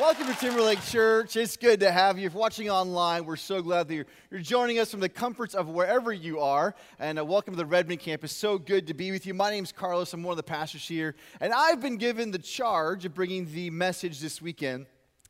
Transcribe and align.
Welcome 0.00 0.28
to 0.28 0.34
Timberlake 0.34 0.82
Church. 0.86 1.36
It's 1.36 1.58
good 1.58 1.80
to 1.80 1.92
have 1.92 2.18
you. 2.18 2.24
If 2.24 2.32
you're 2.32 2.40
watching 2.40 2.70
online, 2.70 3.26
we're 3.26 3.36
so 3.36 3.60
glad 3.60 3.86
that 3.86 3.94
you're, 3.94 4.06
you're 4.30 4.40
joining 4.40 4.78
us 4.78 4.90
from 4.90 5.00
the 5.00 5.10
comforts 5.10 5.54
of 5.54 5.68
wherever 5.68 6.10
you 6.10 6.40
are. 6.40 6.74
And 6.98 7.18
uh, 7.18 7.24
welcome 7.26 7.52
to 7.52 7.58
the 7.58 7.66
Redmond 7.66 8.00
campus. 8.00 8.34
So 8.34 8.56
good 8.56 8.86
to 8.86 8.94
be 8.94 9.10
with 9.10 9.26
you. 9.26 9.34
My 9.34 9.50
name's 9.50 9.72
Carlos. 9.72 10.14
I'm 10.14 10.22
one 10.22 10.32
of 10.32 10.38
the 10.38 10.42
pastors 10.42 10.88
here. 10.88 11.16
And 11.38 11.52
I've 11.52 11.82
been 11.82 11.98
given 11.98 12.30
the 12.30 12.38
charge 12.38 13.04
of 13.04 13.12
bringing 13.12 13.52
the 13.52 13.68
message 13.68 14.20
this 14.20 14.40
weekend 14.40 14.86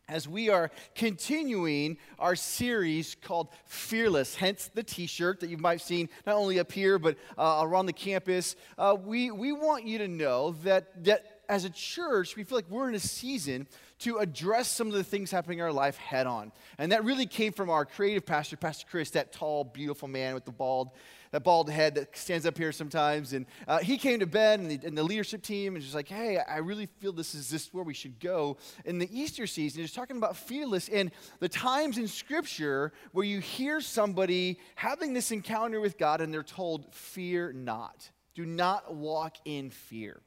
as 0.08 0.28
we 0.28 0.50
are 0.50 0.70
continuing 0.94 1.98
our 2.20 2.36
series 2.36 3.16
called 3.20 3.48
Fearless, 3.66 4.36
hence 4.36 4.70
the 4.72 4.84
t 4.84 5.08
shirt 5.08 5.40
that 5.40 5.50
you 5.50 5.56
might 5.56 5.80
have 5.80 5.82
seen 5.82 6.08
not 6.26 6.36
only 6.36 6.60
up 6.60 6.70
here 6.70 7.00
but 7.00 7.16
uh, 7.36 7.60
around 7.62 7.86
the 7.86 7.92
campus. 7.92 8.54
Uh, 8.78 8.96
we, 9.04 9.32
we 9.32 9.52
want 9.52 9.84
you 9.84 9.98
to 9.98 10.06
know 10.06 10.52
that, 10.62 11.04
that 11.04 11.40
as 11.48 11.64
a 11.64 11.70
church, 11.70 12.36
we 12.36 12.44
feel 12.44 12.56
like 12.56 12.70
we're 12.70 12.88
in 12.88 12.94
a 12.94 13.00
season 13.00 13.66
to 14.00 14.16
address 14.16 14.68
some 14.68 14.86
of 14.86 14.94
the 14.94 15.04
things 15.04 15.30
happening 15.30 15.58
in 15.58 15.64
our 15.64 15.72
life 15.72 15.96
head 15.96 16.26
on. 16.26 16.52
And 16.78 16.92
that 16.92 17.04
really 17.04 17.26
came 17.26 17.52
from 17.52 17.68
our 17.68 17.84
creative 17.84 18.24
pastor, 18.24 18.56
Pastor 18.56 18.86
Chris, 18.90 19.10
that 19.10 19.32
tall, 19.32 19.64
beautiful 19.64 20.08
man 20.08 20.32
with 20.34 20.46
the 20.46 20.52
bald, 20.52 20.90
that 21.32 21.44
bald 21.44 21.68
head 21.70 21.94
that 21.96 22.16
stands 22.16 22.46
up 22.46 22.56
here 22.56 22.72
sometimes. 22.72 23.34
And 23.34 23.44
uh, 23.68 23.78
he 23.78 23.98
came 23.98 24.20
to 24.20 24.26
Ben 24.26 24.60
and 24.60 24.70
the, 24.70 24.86
and 24.86 24.96
the, 24.96 25.02
leadership 25.02 25.42
team 25.42 25.74
and 25.74 25.82
just 25.82 25.94
like, 25.94 26.08
hey, 26.08 26.38
I 26.38 26.58
really 26.58 26.86
feel 26.86 27.12
this 27.12 27.34
is 27.34 27.50
this 27.50 27.72
where 27.74 27.84
we 27.84 27.92
should 27.92 28.18
go. 28.20 28.56
In 28.86 28.98
the 28.98 29.08
Easter 29.18 29.46
season, 29.46 29.82
he's 29.82 29.92
talking 29.92 30.16
about 30.16 30.36
fearless 30.36 30.88
and 30.88 31.10
the 31.40 31.48
times 31.48 31.98
in 31.98 32.08
Scripture 32.08 32.92
where 33.12 33.24
you 33.24 33.40
hear 33.40 33.80
somebody 33.82 34.58
having 34.76 35.12
this 35.12 35.30
encounter 35.30 35.80
with 35.80 35.98
God 35.98 36.20
and 36.22 36.32
they're 36.32 36.42
told, 36.42 36.92
fear 36.94 37.52
not. 37.52 38.10
Do 38.34 38.46
not 38.46 38.94
walk 38.94 39.36
in 39.44 39.70
fear. 39.70 40.22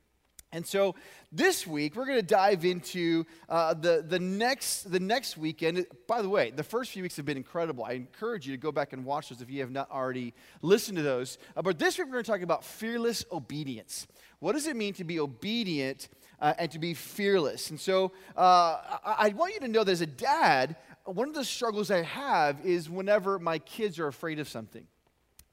And 0.54 0.66
so 0.66 0.94
this 1.32 1.66
week 1.66 1.96
we're 1.96 2.06
going 2.06 2.20
to 2.20 2.22
dive 2.22 2.64
into 2.64 3.26
uh, 3.50 3.74
the, 3.74 4.06
the, 4.08 4.20
next, 4.20 4.84
the 4.84 5.00
next 5.00 5.36
weekend. 5.36 5.88
By 6.08 6.22
the 6.22 6.30
way, 6.30 6.52
the 6.52 6.64
first 6.64 6.92
few 6.92 7.02
weeks 7.02 7.18
have 7.18 7.26
been 7.26 7.38
incredible. 7.38 7.84
I 7.84 7.94
encourage 7.94 8.48
you 8.48 8.54
to 8.54 8.62
go 8.62 8.72
back 8.72 8.94
and 8.94 9.04
watch 9.04 9.30
those 9.30 9.42
if 9.42 9.50
you 9.50 9.62
have 9.62 9.72
not 9.72 9.90
already 9.90 10.36
listened 10.62 10.98
to 10.98 11.04
those. 11.04 11.40
Uh, 11.58 11.64
but 11.64 11.80
this 11.80 11.98
week 11.98 12.06
we're 12.06 12.14
going 12.14 12.24
to 12.24 12.32
talk 12.32 12.42
about 12.42 12.64
fearless 12.64 13.26
obedience. 13.32 14.06
What 14.40 14.54
does 14.54 14.68
it 14.68 14.76
mean 14.76 14.94
to 14.94 15.04
be 15.04 15.20
obedient 15.20 16.08
uh, 16.40 16.54
and 16.60 16.70
to 16.72 16.78
be 16.78 16.94
fearless? 16.94 17.72
And 17.72 17.80
so 17.80 18.12
uh, 18.38 18.78
I, 19.04 19.16
I 19.18 19.30
want 19.30 19.56
you 19.56 19.60
to 19.62 19.68
know 19.68 19.84
that 19.84 19.92
as 19.92 20.02
a 20.02 20.06
dad, 20.06 20.76
one 21.06 21.28
of 21.28 21.34
the 21.34 21.44
struggles 21.44 21.90
I 21.90 22.04
have 22.04 22.64
is 22.64 22.92
whenever 22.92 23.40
my 23.40 23.58
kids 23.58 23.98
are 23.98 24.08
afraid 24.08 24.38
of 24.38 24.48
something. 24.48 24.86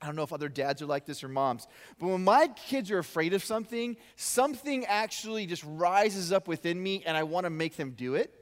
I 0.03 0.07
don't 0.07 0.17
know 0.17 0.23
if 0.23 0.33
other 0.33 0.49
dads 0.49 0.81
are 0.81 0.87
like 0.87 1.05
this 1.05 1.23
or 1.23 1.29
moms, 1.29 1.67
but 1.99 2.09
when 2.09 2.25
my 2.25 2.49
kids 2.49 2.91
are 2.91 2.99
afraid 2.99 3.35
of 3.35 3.45
something, 3.45 3.97
something 4.17 4.87
actually 4.87 5.47
just 5.47 5.63
rises 5.67 6.33
up 6.33 6.49
within 6.49 6.83
me 6.83 7.03
and 7.05 7.17
I 7.17 7.23
want 7.25 7.45
to 7.45 7.51
make 7.51 7.77
them 7.77 7.91
do 7.91 8.15
it, 8.15 8.35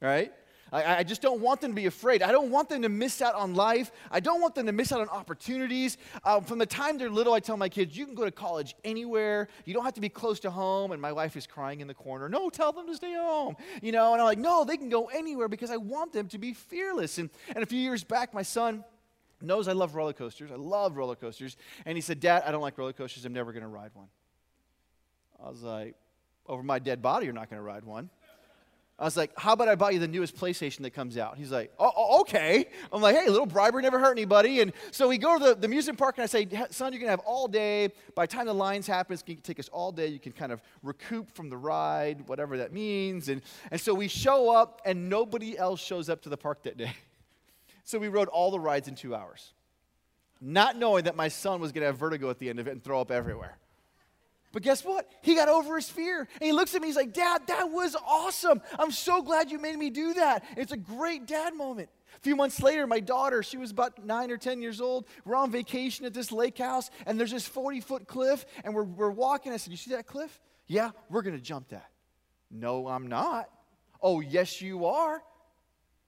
right? 0.00 0.32
I, 0.74 0.98
I, 0.98 1.02
just 1.04 1.22
don't 1.22 1.40
want 1.40 1.60
them 1.60 1.70
to 1.70 1.74
be 1.74 1.86
afraid. 1.86 2.20
I 2.20 2.32
don't 2.32 2.50
want 2.50 2.68
them 2.68 2.82
to 2.82 2.88
miss 2.88 3.22
out 3.22 3.36
on 3.36 3.54
life. 3.54 3.92
I 4.10 4.18
don't 4.18 4.40
want 4.40 4.56
them 4.56 4.66
to 4.66 4.72
miss 4.72 4.90
out 4.92 5.00
on 5.00 5.08
opportunities. 5.08 5.98
Uh, 6.24 6.40
from 6.40 6.58
the 6.58 6.66
time 6.66 6.98
they're 6.98 7.08
little, 7.08 7.32
I 7.32 7.38
tell 7.38 7.56
my 7.56 7.68
kids, 7.68 7.96
you 7.96 8.06
can 8.06 8.16
go 8.16 8.24
to 8.24 8.32
college 8.32 8.74
anywhere. 8.82 9.48
You 9.66 9.72
don't 9.72 9.84
have 9.84 9.94
to 9.94 10.00
be 10.00 10.08
close 10.08 10.40
to 10.40 10.50
home. 10.50 10.90
And 10.90 11.00
my 11.00 11.12
wife 11.12 11.36
is 11.36 11.46
crying 11.46 11.80
in 11.80 11.86
the 11.86 11.94
corner, 11.94 12.28
no, 12.28 12.50
tell 12.50 12.72
them 12.72 12.88
to 12.88 12.96
stay 12.96 13.14
home. 13.14 13.56
You 13.82 13.92
know, 13.92 14.14
and 14.14 14.20
I'm 14.20 14.26
like, 14.26 14.38
no, 14.38 14.64
they 14.64 14.76
can 14.76 14.88
go 14.88 15.06
anywhere 15.06 15.46
because 15.46 15.70
I 15.70 15.76
want 15.76 16.12
them 16.12 16.28
to 16.28 16.38
be 16.38 16.52
fearless. 16.54 17.18
And, 17.18 17.30
and 17.54 17.62
a 17.62 17.66
few 17.66 17.78
years 17.78 18.02
back, 18.02 18.34
my 18.34 18.42
son, 18.42 18.84
knows 19.44 19.68
I 19.68 19.72
love 19.72 19.94
roller 19.94 20.12
coasters. 20.12 20.50
I 20.50 20.56
love 20.56 20.96
roller 20.96 21.16
coasters. 21.16 21.56
And 21.84 21.96
he 21.96 22.00
said, 22.00 22.20
Dad, 22.20 22.42
I 22.46 22.52
don't 22.52 22.62
like 22.62 22.78
roller 22.78 22.92
coasters. 22.92 23.24
I'm 23.24 23.32
never 23.32 23.52
going 23.52 23.62
to 23.62 23.68
ride 23.68 23.90
one. 23.94 24.08
I 25.44 25.48
was 25.48 25.62
like, 25.62 25.94
Over 26.46 26.62
my 26.62 26.78
dead 26.78 27.02
body, 27.02 27.26
you're 27.26 27.34
not 27.34 27.50
going 27.50 27.60
to 27.60 27.64
ride 27.64 27.84
one. 27.84 28.10
I 28.96 29.04
was 29.04 29.16
like, 29.16 29.32
How 29.36 29.54
about 29.54 29.68
I 29.68 29.74
buy 29.74 29.90
you 29.90 29.98
the 29.98 30.08
newest 30.08 30.36
PlayStation 30.36 30.82
that 30.82 30.90
comes 30.90 31.18
out? 31.18 31.36
He's 31.36 31.50
like, 31.50 31.72
Oh, 31.78 31.90
oh 31.96 32.20
okay. 32.20 32.66
I'm 32.92 33.02
like, 33.02 33.16
Hey, 33.16 33.28
little 33.28 33.46
bribery 33.46 33.82
never 33.82 33.98
hurt 33.98 34.12
anybody. 34.12 34.60
And 34.60 34.72
so 34.90 35.08
we 35.08 35.18
go 35.18 35.38
to 35.38 35.44
the, 35.44 35.54
the 35.54 35.66
amusement 35.66 35.98
park, 35.98 36.16
and 36.16 36.22
I 36.22 36.26
say, 36.26 36.46
Son, 36.70 36.92
you're 36.92 37.00
going 37.00 37.06
to 37.06 37.10
have 37.10 37.20
all 37.20 37.48
day. 37.48 37.90
By 38.14 38.26
the 38.26 38.32
time 38.32 38.46
the 38.46 38.54
lines 38.54 38.86
happen, 38.86 39.14
it's 39.14 39.22
going 39.22 39.38
to 39.38 39.42
take 39.42 39.58
us 39.58 39.68
all 39.68 39.90
day. 39.90 40.06
You 40.06 40.20
can 40.20 40.32
kind 40.32 40.52
of 40.52 40.62
recoup 40.82 41.34
from 41.34 41.50
the 41.50 41.56
ride, 41.56 42.28
whatever 42.28 42.58
that 42.58 42.72
means. 42.72 43.28
And, 43.28 43.42
and 43.70 43.80
so 43.80 43.94
we 43.94 44.08
show 44.08 44.54
up, 44.54 44.80
and 44.84 45.08
nobody 45.08 45.58
else 45.58 45.80
shows 45.80 46.08
up 46.08 46.22
to 46.22 46.28
the 46.28 46.36
park 46.36 46.62
that 46.62 46.76
day. 46.76 46.92
So 47.84 47.98
we 47.98 48.08
rode 48.08 48.28
all 48.28 48.50
the 48.50 48.58
rides 48.58 48.88
in 48.88 48.94
two 48.94 49.14
hours, 49.14 49.52
not 50.40 50.76
knowing 50.76 51.04
that 51.04 51.16
my 51.16 51.28
son 51.28 51.60
was 51.60 51.70
going 51.70 51.82
to 51.82 51.86
have 51.86 51.98
vertigo 51.98 52.30
at 52.30 52.38
the 52.38 52.48
end 52.48 52.58
of 52.58 52.66
it 52.66 52.72
and 52.72 52.82
throw 52.82 53.00
up 53.00 53.10
everywhere. 53.10 53.58
But 54.52 54.62
guess 54.62 54.84
what? 54.84 55.10
He 55.20 55.34
got 55.34 55.48
over 55.48 55.74
his 55.74 55.88
fear. 55.88 56.20
And 56.20 56.42
he 56.42 56.52
looks 56.52 56.74
at 56.76 56.80
me, 56.80 56.86
he's 56.86 56.96
like, 56.96 57.12
Dad, 57.12 57.42
that 57.48 57.70
was 57.70 57.96
awesome. 58.06 58.62
I'm 58.78 58.92
so 58.92 59.20
glad 59.20 59.50
you 59.50 59.58
made 59.58 59.76
me 59.76 59.90
do 59.90 60.14
that. 60.14 60.44
It's 60.56 60.72
a 60.72 60.76
great 60.76 61.26
dad 61.26 61.54
moment. 61.54 61.88
A 62.16 62.20
few 62.20 62.36
months 62.36 62.62
later, 62.62 62.86
my 62.86 63.00
daughter, 63.00 63.42
she 63.42 63.56
was 63.56 63.72
about 63.72 64.04
nine 64.04 64.30
or 64.30 64.36
10 64.36 64.62
years 64.62 64.80
old. 64.80 65.06
We're 65.24 65.34
on 65.34 65.50
vacation 65.50 66.06
at 66.06 66.14
this 66.14 66.30
lake 66.30 66.56
house, 66.56 66.88
and 67.04 67.18
there's 67.18 67.32
this 67.32 67.46
40 67.46 67.80
foot 67.80 68.06
cliff, 68.06 68.46
and 68.62 68.72
we're, 68.72 68.84
we're 68.84 69.10
walking. 69.10 69.52
I 69.52 69.56
said, 69.56 69.72
You 69.72 69.76
see 69.76 69.90
that 69.90 70.06
cliff? 70.06 70.40
Yeah, 70.68 70.92
we're 71.10 71.22
going 71.22 71.36
to 71.36 71.42
jump 71.42 71.70
that. 71.70 71.90
No, 72.48 72.86
I'm 72.86 73.08
not. 73.08 73.50
Oh, 74.00 74.20
yes, 74.20 74.62
you 74.62 74.86
are. 74.86 75.20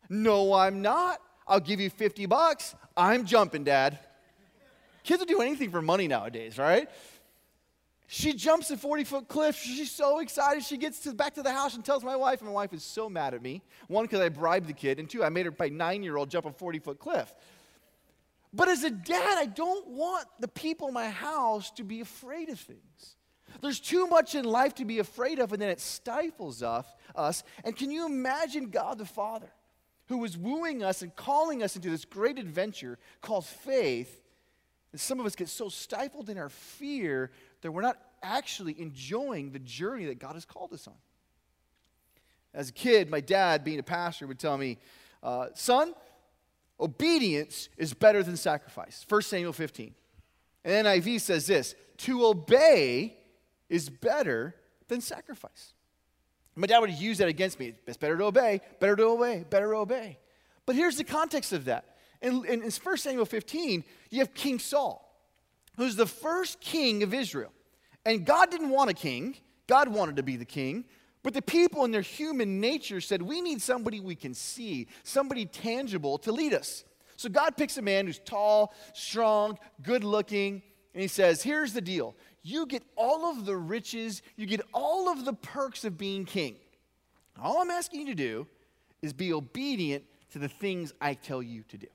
No, 0.09 0.53
I'm 0.53 0.83
not. 0.83 1.19
I'll 1.47 1.61
give 1.61 1.81
you 1.81 1.91
50 1.91 2.27
bucks. 2.27 2.75
I'm 2.97 3.25
jumping, 3.25 3.65
Dad. 3.65 3.99
Kids 5.05 5.21
will 5.21 5.27
do 5.27 5.41
anything 5.41 5.71
for 5.71 5.81
money 5.81 6.09
nowadays, 6.09 6.59
right? 6.59 6.89
She 8.09 8.33
jumps 8.33 8.71
a 8.71 8.77
40 8.77 9.05
foot 9.05 9.29
cliff. 9.29 9.57
She's 9.57 9.91
so 9.91 10.21
excited. 10.21 10.65
She 10.65 10.77
gets 10.77 11.01
to, 11.01 11.13
back 11.13 11.35
to 11.35 11.43
the 11.43 11.53
house 11.53 11.75
and 11.75 11.85
tells 11.85 12.05
my 12.05 12.17
wife, 12.17 12.41
and 12.41 12.49
my 12.49 12.55
wife 12.55 12.73
is 12.73 12.85
so 12.85 13.09
mad 13.09 13.35
at 13.35 13.43
me. 13.43 13.63
One, 13.89 14.05
because 14.05 14.21
I 14.21 14.29
bribed 14.29 14.69
the 14.69 14.73
kid, 14.73 14.99
and 14.99 15.09
two, 15.09 15.25
I 15.25 15.29
made 15.29 15.47
her, 15.47 15.55
my 15.59 15.69
nine 15.69 16.03
year 16.03 16.17
old, 16.17 16.31
jump 16.31 16.47
a 16.47 16.53
40 16.53 16.79
foot 16.79 16.99
cliff. 16.99 17.33
But 18.53 18.69
as 18.69 18.85
a 18.85 18.91
dad, 18.91 19.39
I 19.39 19.47
don't 19.47 19.89
want 19.89 20.27
the 20.41 20.49
people 20.49 20.89
in 20.89 20.95
my 20.95 21.09
house 21.09 21.71
to 21.73 21.85
be 21.85 22.01
afraid 22.01 22.49
of 22.49 22.59
things. 22.59 23.17
There's 23.61 23.81
too 23.81 24.07
much 24.07 24.35
in 24.35 24.45
life 24.45 24.75
to 24.77 24.85
be 24.85 24.99
afraid 24.99 25.39
of, 25.39 25.53
and 25.53 25.61
then 25.61 25.69
it 25.69 25.81
stifles 25.81 26.63
us. 26.63 27.43
And 27.65 27.77
can 27.77 27.91
you 27.91 28.07
imagine 28.07 28.71
God 28.71 28.99
the 28.99 29.05
Father? 29.05 29.51
Who 30.09 30.19
was 30.19 30.37
wooing 30.37 30.83
us 30.83 31.03
and 31.03 31.15
calling 31.17 31.63
us 31.63 31.77
into 31.77 31.91
this 31.91 32.05
great 32.05 32.39
adventure 32.39 32.99
called 33.21 33.45
faith. 33.45 34.23
And 34.93 35.01
some 35.01 35.21
of 35.21 35.27
us 35.27 35.35
get 35.35 35.49
so 35.49 35.69
stifled 35.69 36.31
in 36.31 36.39
our 36.39 36.49
fear 36.49 37.31
that 37.63 37.73
we're 37.73 37.83
not 37.83 37.99
actually 38.23 38.81
enjoying 38.81 39.51
the 39.51 39.59
journey 39.59 40.07
that 40.07 40.19
God 40.19 40.35
has 40.35 40.45
called 40.45 40.73
us 40.73 40.87
on. 40.87 40.95
As 42.55 42.71
a 42.71 42.73
kid, 42.73 43.11
my 43.11 43.21
dad, 43.21 43.65
being 43.65 43.79
a 43.79 43.83
pastor, 43.83 44.27
would 44.27 44.39
tell 44.39 44.57
me, 44.57 44.79
uh, 45.23 45.49
Son, 45.55 45.95
obedience 46.81 47.69
is 47.77 47.93
better 47.93 48.23
than 48.23 48.37
sacrifice. 48.37 49.05
1 49.09 49.23
Samuel 49.23 49.53
15. 49.53 49.95
And 50.65 50.87
NIV 50.87 51.21
says 51.21 51.47
this 51.47 51.75
to 51.99 52.27
obey 52.27 53.17
is 53.69 53.89
better 53.89 54.55
than 54.89 55.01
sacrifice. 55.01 55.75
My 56.57 56.67
dad 56.67 56.79
would 56.79 56.91
use 56.91 57.19
that 57.19 57.29
against 57.29 57.61
me. 57.61 57.75
It's 57.87 57.99
better 57.99 58.17
to 58.17 58.25
obey, 58.25 58.61
better 58.81 58.97
to 58.97 59.05
obey, 59.05 59.45
better 59.49 59.71
to 59.71 59.77
obey. 59.77 60.19
But 60.65 60.75
here's 60.75 60.97
the 60.97 61.05
context 61.05 61.53
of 61.53 61.67
that. 61.67 61.97
In, 62.23 62.45
in, 62.47 62.63
in 62.63 62.71
1 62.71 62.97
Samuel 62.97 63.27
15, 63.27 63.85
you 64.11 64.19
have 64.21 64.33
King 64.33 64.59
Saul, 64.59 65.03
who's 65.77 65.97
the 65.97 66.07
first 66.07 66.61
king 66.61 67.03
of 67.03 67.13
Israel. 67.13 67.53
And 68.07 68.25
God 68.25 68.51
didn't 68.51 68.71
want 68.71 68.89
a 68.89 68.95
king, 68.95 69.37
God 69.67 69.89
wanted 69.89 70.17
to 70.17 70.23
be 70.23 70.37
the 70.37 70.47
king. 70.47 70.87
But 71.23 71.35
the 71.35 71.43
people 71.43 71.85
in 71.85 71.91
their 71.91 72.03
human 72.03 72.61
nature 72.61 73.01
said, 73.01 73.21
We 73.21 73.41
need 73.41 73.61
somebody 73.61 73.99
we 73.99 74.15
can 74.15 74.33
see, 74.33 74.87
somebody 75.03 75.45
tangible 75.45 76.19
to 76.19 76.31
lead 76.33 76.55
us. 76.55 76.85
So 77.17 77.29
God 77.29 77.57
picks 77.57 77.77
a 77.79 77.83
man 77.83 78.07
who's 78.07 78.21
tall, 78.21 78.73
strong, 78.95 79.59
good 79.83 80.05
looking, 80.05 80.63
and 80.95 81.03
he 81.03 81.09
says, 81.09 81.43
Here's 81.43 81.73
the 81.73 81.81
deal 81.81 82.15
you 82.47 82.67
get 82.67 82.85
all 82.95 83.29
of 83.29 83.45
the 83.45 83.57
riches, 83.57 84.23
you 84.37 84.47
get 84.47 84.61
all 84.73 85.09
of 85.09 85.25
the 85.25 85.33
perks 85.33 85.85
of 85.85 85.99
being 85.99 86.25
king. 86.25 86.55
All 87.43 87.61
I'm 87.61 87.71
asking 87.71 88.01
you 88.01 88.07
to 88.07 88.15
do 88.15 88.47
is 89.03 89.13
be 89.13 89.33
obedient 89.33 90.05
to 90.31 90.39
the 90.39 90.49
things 90.49 90.93
I 91.01 91.15
tell 91.15 91.43
you 91.43 91.65
to 91.69 91.77
do. 91.77 91.89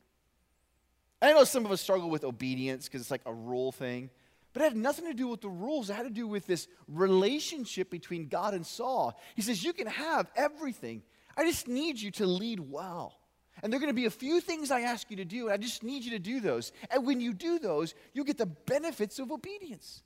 I 1.21 1.31
know 1.31 1.45
some 1.45 1.65
of 1.65 1.71
us 1.71 1.79
struggle 1.79 2.09
with 2.09 2.25
obedience 2.25 2.87
because 2.87 3.01
it's 3.01 3.11
like 3.11 3.21
a 3.25 3.33
rule 3.33 3.71
thing, 3.71 4.09
but 4.51 4.61
it 4.61 4.65
had 4.65 4.75
nothing 4.75 5.05
to 5.05 5.13
do 5.13 5.27
with 5.27 5.39
the 5.39 5.49
rules. 5.49 5.89
It 5.89 5.93
had 5.93 6.03
to 6.03 6.09
do 6.09 6.27
with 6.27 6.47
this 6.47 6.67
relationship 6.87 7.89
between 7.89 8.27
God 8.27 8.53
and 8.53 8.65
Saul. 8.65 9.17
He 9.35 9.41
says, 9.41 9.63
You 9.63 9.71
can 9.71 9.87
have 9.87 10.29
everything. 10.35 11.03
I 11.37 11.45
just 11.45 11.69
need 11.69 11.99
you 11.99 12.11
to 12.11 12.25
lead 12.25 12.59
well. 12.59 13.17
And 13.63 13.71
there 13.71 13.77
are 13.77 13.81
going 13.81 13.89
to 13.89 13.93
be 13.93 14.05
a 14.05 14.11
few 14.11 14.41
things 14.41 14.69
I 14.69 14.81
ask 14.81 15.09
you 15.09 15.17
to 15.17 15.25
do, 15.25 15.45
and 15.45 15.53
I 15.53 15.57
just 15.57 15.83
need 15.83 16.03
you 16.03 16.11
to 16.11 16.19
do 16.19 16.41
those. 16.41 16.71
And 16.89 17.05
when 17.05 17.21
you 17.21 17.33
do 17.33 17.59
those, 17.59 17.93
you 18.13 18.23
get 18.25 18.37
the 18.37 18.47
benefits 18.47 19.19
of 19.19 19.31
obedience. 19.31 20.03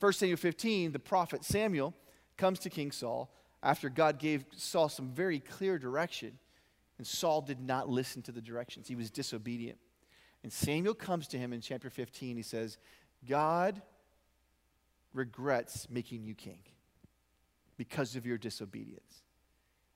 1 0.00 0.12
Samuel 0.14 0.38
15, 0.38 0.92
the 0.92 0.98
prophet 0.98 1.44
Samuel 1.44 1.94
comes 2.36 2.58
to 2.60 2.70
King 2.70 2.90
Saul 2.90 3.30
after 3.62 3.90
God 3.90 4.18
gave 4.18 4.44
Saul 4.56 4.88
some 4.88 5.10
very 5.10 5.38
clear 5.38 5.78
direction. 5.78 6.38
And 6.98 7.06
Saul 7.06 7.42
did 7.42 7.60
not 7.60 7.88
listen 7.88 8.22
to 8.22 8.32
the 8.32 8.40
directions, 8.40 8.88
he 8.88 8.96
was 8.96 9.10
disobedient. 9.10 9.78
And 10.42 10.52
Samuel 10.52 10.94
comes 10.94 11.28
to 11.28 11.38
him 11.38 11.52
in 11.52 11.60
chapter 11.60 11.90
15. 11.90 12.36
He 12.36 12.42
says, 12.42 12.78
God 13.28 13.82
regrets 15.12 15.86
making 15.90 16.24
you 16.24 16.34
king 16.34 16.60
because 17.76 18.16
of 18.16 18.24
your 18.24 18.38
disobedience. 18.38 19.22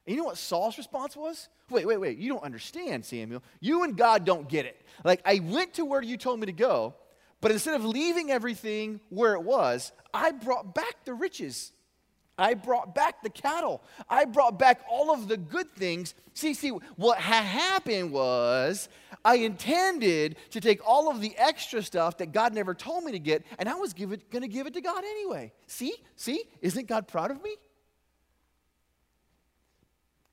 And 0.07 0.15
you 0.15 0.21
know 0.21 0.27
what 0.27 0.37
Saul's 0.37 0.77
response 0.77 1.17
was? 1.17 1.49
Wait, 1.71 1.87
wait, 1.87 1.99
wait. 1.99 2.19
You 2.19 2.31
don't 2.31 2.43
understand, 2.43 3.07
Samuel. 3.07 3.43
You 3.61 3.85
and 3.85 3.97
God 3.97 4.27
don't 4.27 4.49
get 4.49 4.67
it. 4.67 4.79
Like, 5.03 5.23
I 5.25 5.41
went 5.43 5.75
to 5.75 5.87
where 5.87 6.03
you 6.03 6.19
told 6.19 6.41
me 6.41 6.47
to 6.47 6.53
go, 6.53 6.95
but 7.45 7.53
instead 7.53 7.75
of 7.75 7.85
leaving 7.85 8.31
everything 8.31 9.01
where 9.11 9.35
it 9.35 9.43
was, 9.43 9.93
I 10.15 10.31
brought 10.31 10.75
back 10.75 11.05
the 11.05 11.13
riches. 11.13 11.73
I 12.39 12.55
brought 12.55 12.95
back 12.95 13.23
the 13.23 13.29
cattle. 13.29 13.83
I 14.09 14.25
brought 14.25 14.59
back 14.59 14.81
all 14.91 15.13
of 15.13 15.29
the 15.29 15.37
good 15.37 15.71
things. 15.77 16.15
See, 16.33 16.55
see, 16.55 16.71
what 16.97 17.19
had 17.19 17.43
happened 17.43 18.13
was 18.13 18.89
I 19.27 19.35
intended 19.35 20.37
to 20.53 20.61
take 20.63 20.81
all 20.89 21.11
of 21.11 21.21
the 21.21 21.37
extra 21.37 21.83
stuff 21.83 22.17
that 22.17 22.33
God 22.33 22.55
never 22.55 22.73
told 22.73 23.05
me 23.05 23.13
to 23.13 23.19
get, 23.19 23.45
and 23.59 23.69
I 23.69 23.75
was 23.75 23.93
going 23.93 24.21
to 24.31 24.49
give 24.49 24.67
it 24.67 24.73
to 24.73 24.81
God 24.81 25.05
anyway. 25.05 25.53
See, 25.67 25.93
see, 26.17 26.45
isn't 26.63 26.89
God 26.89 27.07
proud 27.07 27.31
of 27.31 27.43
me? 27.43 27.57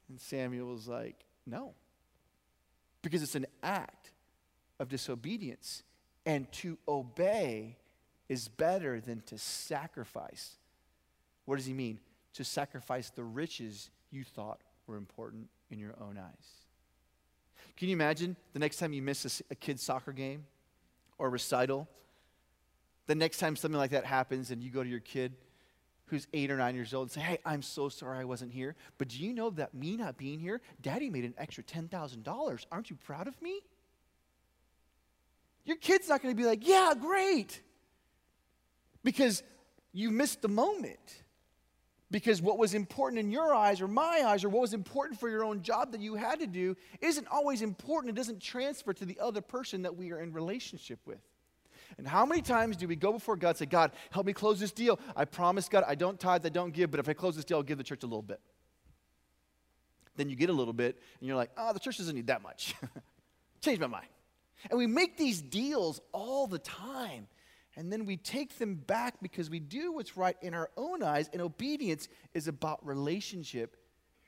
And 0.07 0.17
Samuel 0.17 0.67
was 0.67 0.87
like, 0.87 1.25
No. 1.45 1.73
Because 3.01 3.21
it's 3.21 3.35
an 3.35 3.47
act 3.61 4.13
of 4.79 4.87
disobedience. 4.87 5.83
And 6.25 6.51
to 6.53 6.77
obey 6.87 7.77
is 8.29 8.47
better 8.47 9.01
than 9.01 9.21
to 9.27 9.37
sacrifice. 9.37 10.55
What 11.45 11.57
does 11.57 11.65
he 11.65 11.73
mean? 11.73 11.99
To 12.35 12.43
sacrifice 12.43 13.09
the 13.09 13.23
riches 13.23 13.89
you 14.09 14.23
thought 14.23 14.61
were 14.87 14.97
important 14.97 15.47
in 15.69 15.79
your 15.79 15.95
own 15.99 16.17
eyes. 16.17 16.47
Can 17.75 17.89
you 17.89 17.93
imagine 17.93 18.35
the 18.53 18.59
next 18.59 18.77
time 18.77 18.93
you 18.93 19.01
miss 19.01 19.41
a, 19.41 19.53
a 19.53 19.55
kid's 19.55 19.81
soccer 19.81 20.11
game 20.11 20.45
or 21.17 21.29
recital? 21.29 21.87
The 23.07 23.15
next 23.15 23.39
time 23.39 23.55
something 23.55 23.77
like 23.77 23.91
that 23.91 24.05
happens 24.05 24.51
and 24.51 24.61
you 24.61 24.69
go 24.69 24.83
to 24.83 24.89
your 24.89 24.99
kid 24.99 25.33
who's 26.05 26.27
eight 26.33 26.51
or 26.51 26.57
nine 26.57 26.75
years 26.75 26.93
old 26.93 27.05
and 27.05 27.11
say, 27.11 27.21
Hey, 27.21 27.39
I'm 27.45 27.61
so 27.61 27.87
sorry 27.89 28.19
I 28.19 28.25
wasn't 28.25 28.51
here. 28.51 28.75
But 28.97 29.07
do 29.07 29.17
you 29.17 29.33
know 29.33 29.49
that 29.51 29.73
me 29.73 29.95
not 29.95 30.17
being 30.17 30.39
here, 30.39 30.61
daddy 30.81 31.09
made 31.09 31.23
an 31.23 31.33
extra 31.37 31.63
$10,000. 31.63 32.65
Aren't 32.71 32.89
you 32.89 32.97
proud 32.97 33.27
of 33.27 33.41
me? 33.41 33.61
Your 35.65 35.77
kid's 35.77 36.09
not 36.09 36.21
going 36.21 36.35
to 36.35 36.41
be 36.41 36.47
like, 36.47 36.67
Yeah, 36.67 36.93
great. 36.99 37.61
Because 39.03 39.43
you 39.93 40.11
missed 40.11 40.41
the 40.41 40.47
moment. 40.47 41.23
Because 42.11 42.41
what 42.41 42.57
was 42.57 42.73
important 42.73 43.19
in 43.19 43.31
your 43.31 43.55
eyes 43.55 43.81
or 43.81 43.87
my 43.87 44.23
eyes 44.25 44.43
or 44.43 44.49
what 44.49 44.61
was 44.61 44.73
important 44.73 45.19
for 45.19 45.29
your 45.29 45.45
own 45.45 45.61
job 45.61 45.93
that 45.93 46.01
you 46.01 46.15
had 46.15 46.41
to 46.41 46.47
do 46.47 46.75
isn't 46.99 47.25
always 47.31 47.61
important. 47.61 48.11
It 48.11 48.17
doesn't 48.17 48.41
transfer 48.41 48.93
to 48.93 49.05
the 49.05 49.17
other 49.19 49.39
person 49.39 49.83
that 49.83 49.95
we 49.95 50.11
are 50.11 50.19
in 50.19 50.33
relationship 50.33 50.99
with. 51.05 51.21
And 51.97 52.05
how 52.05 52.25
many 52.25 52.41
times 52.41 52.75
do 52.75 52.87
we 52.87 52.97
go 52.97 53.13
before 53.13 53.37
God 53.37 53.49
and 53.49 53.57
say, 53.57 53.65
God, 53.65 53.91
help 54.11 54.25
me 54.25 54.33
close 54.33 54.59
this 54.59 54.71
deal? 54.71 54.99
I 55.15 55.23
promise, 55.23 55.69
God, 55.69 55.85
I 55.87 55.95
don't 55.95 56.19
tithe, 56.19 56.45
I 56.45 56.49
don't 56.49 56.73
give, 56.73 56.91
but 56.91 56.99
if 56.99 57.07
I 57.07 57.13
close 57.13 57.35
this 57.35 57.45
deal, 57.45 57.57
I'll 57.57 57.63
give 57.63 57.77
the 57.77 57.83
church 57.83 58.03
a 58.03 58.07
little 58.07 58.21
bit. 58.21 58.39
Then 60.17 60.29
you 60.29 60.35
get 60.35 60.49
a 60.49 60.53
little 60.53 60.73
bit, 60.73 61.01
and 61.19 61.27
you're 61.27 61.37
like, 61.37 61.51
oh, 61.57 61.73
the 61.73 61.79
church 61.79 61.97
doesn't 61.97 62.15
need 62.15 62.27
that 62.27 62.41
much. 62.41 62.75
Change 63.61 63.79
my 63.79 63.87
mind. 63.87 64.07
And 64.69 64.77
we 64.77 64.87
make 64.87 65.17
these 65.17 65.41
deals 65.41 66.01
all 66.11 66.47
the 66.47 66.59
time. 66.59 67.27
And 67.75 67.91
then 67.91 68.05
we 68.05 68.17
take 68.17 68.57
them 68.57 68.75
back 68.75 69.15
because 69.21 69.49
we 69.49 69.59
do 69.59 69.93
what's 69.93 70.17
right 70.17 70.35
in 70.41 70.53
our 70.53 70.69
own 70.75 71.01
eyes. 71.01 71.29
And 71.31 71.41
obedience 71.41 72.09
is 72.33 72.47
about 72.47 72.85
relationship 72.85 73.77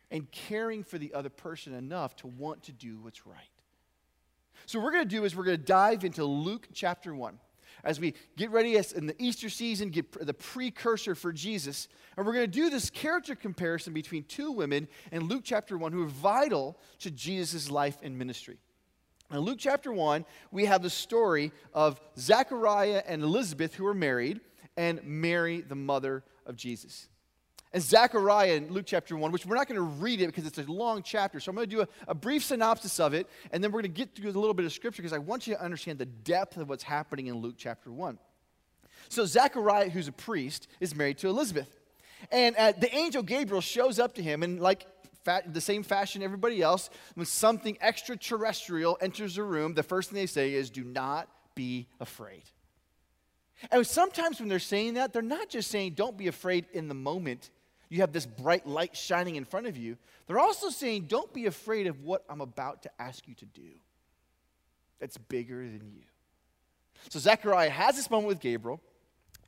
and 0.09 0.31
caring 0.31 0.83
for 0.83 0.97
the 0.97 1.13
other 1.13 1.29
person 1.29 1.73
enough 1.73 2.15
to 2.17 2.27
want 2.27 2.63
to 2.63 2.71
do 2.71 2.99
what's 3.01 3.25
right. 3.25 3.37
So, 4.65 4.79
what 4.79 4.85
we're 4.85 4.91
going 4.93 5.09
to 5.09 5.15
do 5.15 5.25
is 5.25 5.35
we're 5.35 5.43
going 5.43 5.57
to 5.57 5.63
dive 5.63 6.05
into 6.05 6.23
Luke 6.23 6.69
chapter 6.73 7.13
1 7.13 7.37
as 7.83 7.99
we 7.99 8.13
get 8.37 8.51
ready 8.51 8.77
in 8.77 9.07
the 9.07 9.15
Easter 9.21 9.49
season, 9.49 9.89
get 9.89 10.11
the 10.25 10.33
precursor 10.33 11.15
for 11.15 11.33
Jesus. 11.33 11.87
And 12.15 12.25
we're 12.25 12.33
going 12.33 12.45
to 12.49 12.59
do 12.59 12.69
this 12.69 12.89
character 12.89 13.35
comparison 13.35 13.93
between 13.93 14.23
two 14.23 14.51
women 14.51 14.87
in 15.11 15.27
Luke 15.27 15.41
chapter 15.43 15.77
1 15.77 15.91
who 15.91 16.03
are 16.03 16.07
vital 16.07 16.77
to 16.99 17.11
Jesus' 17.11 17.69
life 17.69 17.97
and 18.01 18.17
ministry. 18.17 18.57
In 19.33 19.39
Luke 19.39 19.57
chapter 19.59 19.91
1, 19.91 20.25
we 20.51 20.65
have 20.65 20.81
the 20.81 20.89
story 20.89 21.51
of 21.73 21.99
Zechariah 22.17 23.03
and 23.07 23.23
Elizabeth 23.23 23.73
who 23.73 23.85
are 23.85 23.93
married, 23.93 24.39
and 24.77 25.03
Mary, 25.03 25.61
the 25.61 25.75
mother 25.75 26.23
of 26.45 26.55
Jesus 26.55 27.07
and 27.73 27.81
Zechariah 27.81 28.53
in 28.53 28.71
Luke 28.71 28.85
chapter 28.85 29.17
1, 29.17 29.31
which 29.31 29.45
we're 29.45 29.55
not 29.55 29.67
going 29.67 29.77
to 29.77 29.81
read 29.81 30.21
it 30.21 30.27
because 30.27 30.45
it's 30.45 30.59
a 30.59 30.71
long 30.71 31.01
chapter. 31.01 31.39
So 31.39 31.49
I'm 31.49 31.55
going 31.55 31.67
to 31.67 31.75
do 31.75 31.81
a, 31.81 31.87
a 32.07 32.13
brief 32.13 32.43
synopsis 32.43 32.99
of 32.99 33.13
it, 33.13 33.27
and 33.51 33.63
then 33.63 33.71
we're 33.71 33.81
going 33.81 33.93
to 33.93 33.97
get 33.97 34.15
through 34.15 34.29
a 34.29 34.31
little 34.31 34.53
bit 34.53 34.65
of 34.65 34.71
scripture 34.71 35.01
because 35.01 35.13
I 35.13 35.17
want 35.17 35.47
you 35.47 35.55
to 35.55 35.61
understand 35.61 35.97
the 35.97 36.05
depth 36.05 36.57
of 36.57 36.69
what's 36.69 36.83
happening 36.83 37.27
in 37.27 37.37
Luke 37.37 37.55
chapter 37.57 37.91
1. 37.91 38.19
So 39.09 39.25
Zechariah, 39.25 39.89
who's 39.89 40.07
a 40.07 40.13
priest, 40.13 40.67
is 40.79 40.95
married 40.95 41.17
to 41.19 41.29
Elizabeth. 41.29 41.79
And 42.31 42.55
uh, 42.55 42.73
the 42.77 42.93
angel 42.95 43.23
Gabriel 43.23 43.59
shows 43.59 43.99
up 43.99 44.15
to 44.15 44.23
him, 44.23 44.43
and 44.43 44.61
like 44.61 44.85
the 45.25 45.61
same 45.61 45.83
fashion 45.83 46.21
everybody 46.21 46.61
else, 46.61 46.89
when 47.15 47.25
something 47.25 47.77
extraterrestrial 47.81 48.97
enters 49.01 49.35
the 49.35 49.43
room, 49.43 49.73
the 49.73 49.83
first 49.83 50.09
thing 50.09 50.17
they 50.17 50.25
say 50.25 50.53
is, 50.53 50.69
Do 50.69 50.83
not 50.83 51.29
be 51.55 51.87
afraid. 51.99 52.43
And 53.71 53.85
sometimes 53.87 54.39
when 54.39 54.49
they're 54.49 54.59
saying 54.59 54.95
that, 54.95 55.13
they're 55.13 55.21
not 55.21 55.49
just 55.49 55.71
saying, 55.71 55.93
Don't 55.93 56.17
be 56.17 56.27
afraid 56.27 56.65
in 56.73 56.87
the 56.87 56.95
moment 56.95 57.49
you 57.93 58.01
have 58.01 58.11
this 58.11 58.25
bright 58.25 58.65
light 58.65 58.97
shining 58.97 59.35
in 59.35 59.45
front 59.45 59.67
of 59.67 59.77
you. 59.77 59.97
They're 60.25 60.39
also 60.39 60.69
saying, 60.69 61.03
don't 61.03 61.31
be 61.31 61.45
afraid 61.45 61.85
of 61.85 62.03
what 62.03 62.23
I'm 62.27 62.41
about 62.41 62.81
to 62.83 62.89
ask 62.99 63.27
you 63.27 63.35
to 63.35 63.45
do. 63.45 63.69
That's 64.99 65.15
bigger 65.15 65.57
than 65.57 65.91
you. 65.93 66.01
So 67.09 67.19
Zechariah 67.19 67.69
has 67.69 67.95
this 67.95 68.09
moment 68.09 68.29
with 68.29 68.39
Gabriel, 68.39 68.81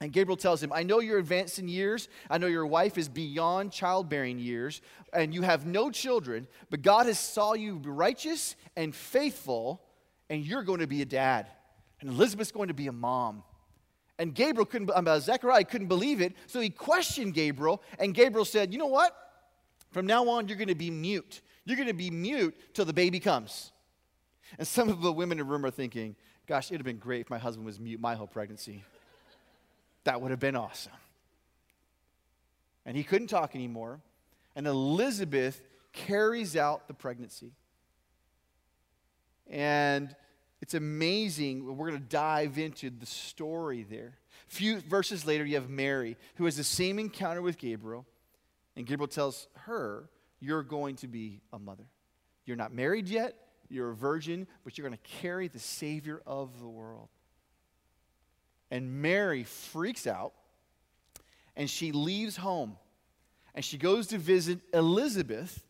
and 0.01 0.11
Gabriel 0.11 0.37
tells 0.37 0.61
him, 0.61 0.73
I 0.73 0.83
know 0.83 0.99
you're 0.99 1.19
advanced 1.19 1.57
in 1.57 1.67
years. 1.67 2.09
I 2.29 2.37
know 2.37 2.47
your 2.47 2.65
wife 2.65 2.97
is 2.97 3.07
beyond 3.07 3.71
childbearing 3.71 4.39
years, 4.39 4.81
and 5.13 5.33
you 5.33 5.41
have 5.43 5.65
no 5.65 5.89
children, 5.89 6.47
but 6.69 6.81
God 6.81 7.05
has 7.05 7.17
saw 7.17 7.53
you 7.53 7.81
righteous 7.83 8.55
and 8.75 8.93
faithful, 8.93 9.81
and 10.29 10.43
you're 10.43 10.63
going 10.63 10.81
to 10.81 10.87
be 10.87 11.01
a 11.01 11.05
dad. 11.05 11.47
And 12.01 12.09
Elizabeth's 12.09 12.51
going 12.51 12.67
to 12.67 12.73
be 12.73 12.87
a 12.87 12.91
mom. 12.91 13.43
And 14.19 14.33
Gabriel 14.33 14.65
couldn't, 14.65 14.91
uh, 14.91 15.19
Zechariah 15.19 15.63
couldn't 15.63 15.87
believe 15.87 16.21
it, 16.21 16.33
so 16.47 16.59
he 16.59 16.69
questioned 16.69 17.33
Gabriel, 17.33 17.81
and 17.97 18.13
Gabriel 18.13 18.45
said, 18.45 18.73
You 18.73 18.79
know 18.79 18.87
what? 18.87 19.15
From 19.91 20.05
now 20.05 20.27
on, 20.27 20.49
you're 20.49 20.57
going 20.57 20.67
to 20.67 20.75
be 20.75 20.91
mute. 20.91 21.41
You're 21.63 21.77
going 21.77 21.87
to 21.87 21.93
be 21.93 22.09
mute 22.09 22.55
till 22.73 22.85
the 22.85 22.93
baby 22.93 23.19
comes. 23.19 23.71
And 24.59 24.67
some 24.67 24.89
of 24.89 25.01
the 25.01 25.11
women 25.11 25.39
in 25.39 25.47
the 25.47 25.51
room 25.51 25.65
are 25.65 25.71
thinking, 25.71 26.17
Gosh, 26.47 26.67
it'd 26.67 26.81
have 26.81 26.85
been 26.85 26.97
great 26.97 27.21
if 27.21 27.29
my 27.29 27.39
husband 27.39 27.65
was 27.65 27.79
mute 27.79 27.99
my 27.99 28.13
whole 28.15 28.27
pregnancy. 28.27 28.83
That 30.05 30.21
would 30.21 30.31
have 30.31 30.39
been 30.39 30.55
awesome. 30.55 30.93
And 32.85 32.95
he 32.95 33.03
couldn't 33.03 33.27
talk 33.27 33.55
anymore. 33.55 33.99
And 34.55 34.67
Elizabeth 34.67 35.61
carries 35.91 36.55
out 36.55 36.87
the 36.87 36.93
pregnancy. 36.93 37.51
And 39.49 40.15
it's 40.61 40.73
amazing. 40.73 41.65
We're 41.65 41.89
going 41.89 42.01
to 42.01 42.07
dive 42.07 42.57
into 42.57 42.89
the 42.89 43.05
story 43.05 43.83
there. 43.83 44.17
A 44.49 44.53
few 44.53 44.79
verses 44.79 45.25
later, 45.25 45.45
you 45.45 45.55
have 45.55 45.69
Mary, 45.69 46.17
who 46.35 46.45
has 46.45 46.57
the 46.57 46.63
same 46.63 46.99
encounter 46.99 47.41
with 47.41 47.57
Gabriel. 47.57 48.05
And 48.75 48.85
Gabriel 48.85 49.07
tells 49.07 49.47
her, 49.53 50.09
You're 50.39 50.63
going 50.63 50.95
to 50.97 51.07
be 51.07 51.41
a 51.51 51.59
mother. 51.59 51.85
You're 52.45 52.57
not 52.57 52.73
married 52.73 53.07
yet, 53.07 53.35
you're 53.69 53.91
a 53.91 53.95
virgin, 53.95 54.47
but 54.63 54.77
you're 54.77 54.87
going 54.87 54.99
to 54.99 55.17
carry 55.21 55.47
the 55.47 55.59
Savior 55.59 56.21
of 56.27 56.59
the 56.59 56.67
world. 56.67 57.09
And 58.71 59.01
Mary 59.01 59.43
freaks 59.43 60.07
out 60.07 60.33
and 61.55 61.69
she 61.69 61.91
leaves 61.91 62.37
home 62.37 62.77
and 63.53 63.63
she 63.63 63.77
goes 63.77 64.07
to 64.07 64.17
visit 64.17 64.59
Elizabeth, 64.73 65.63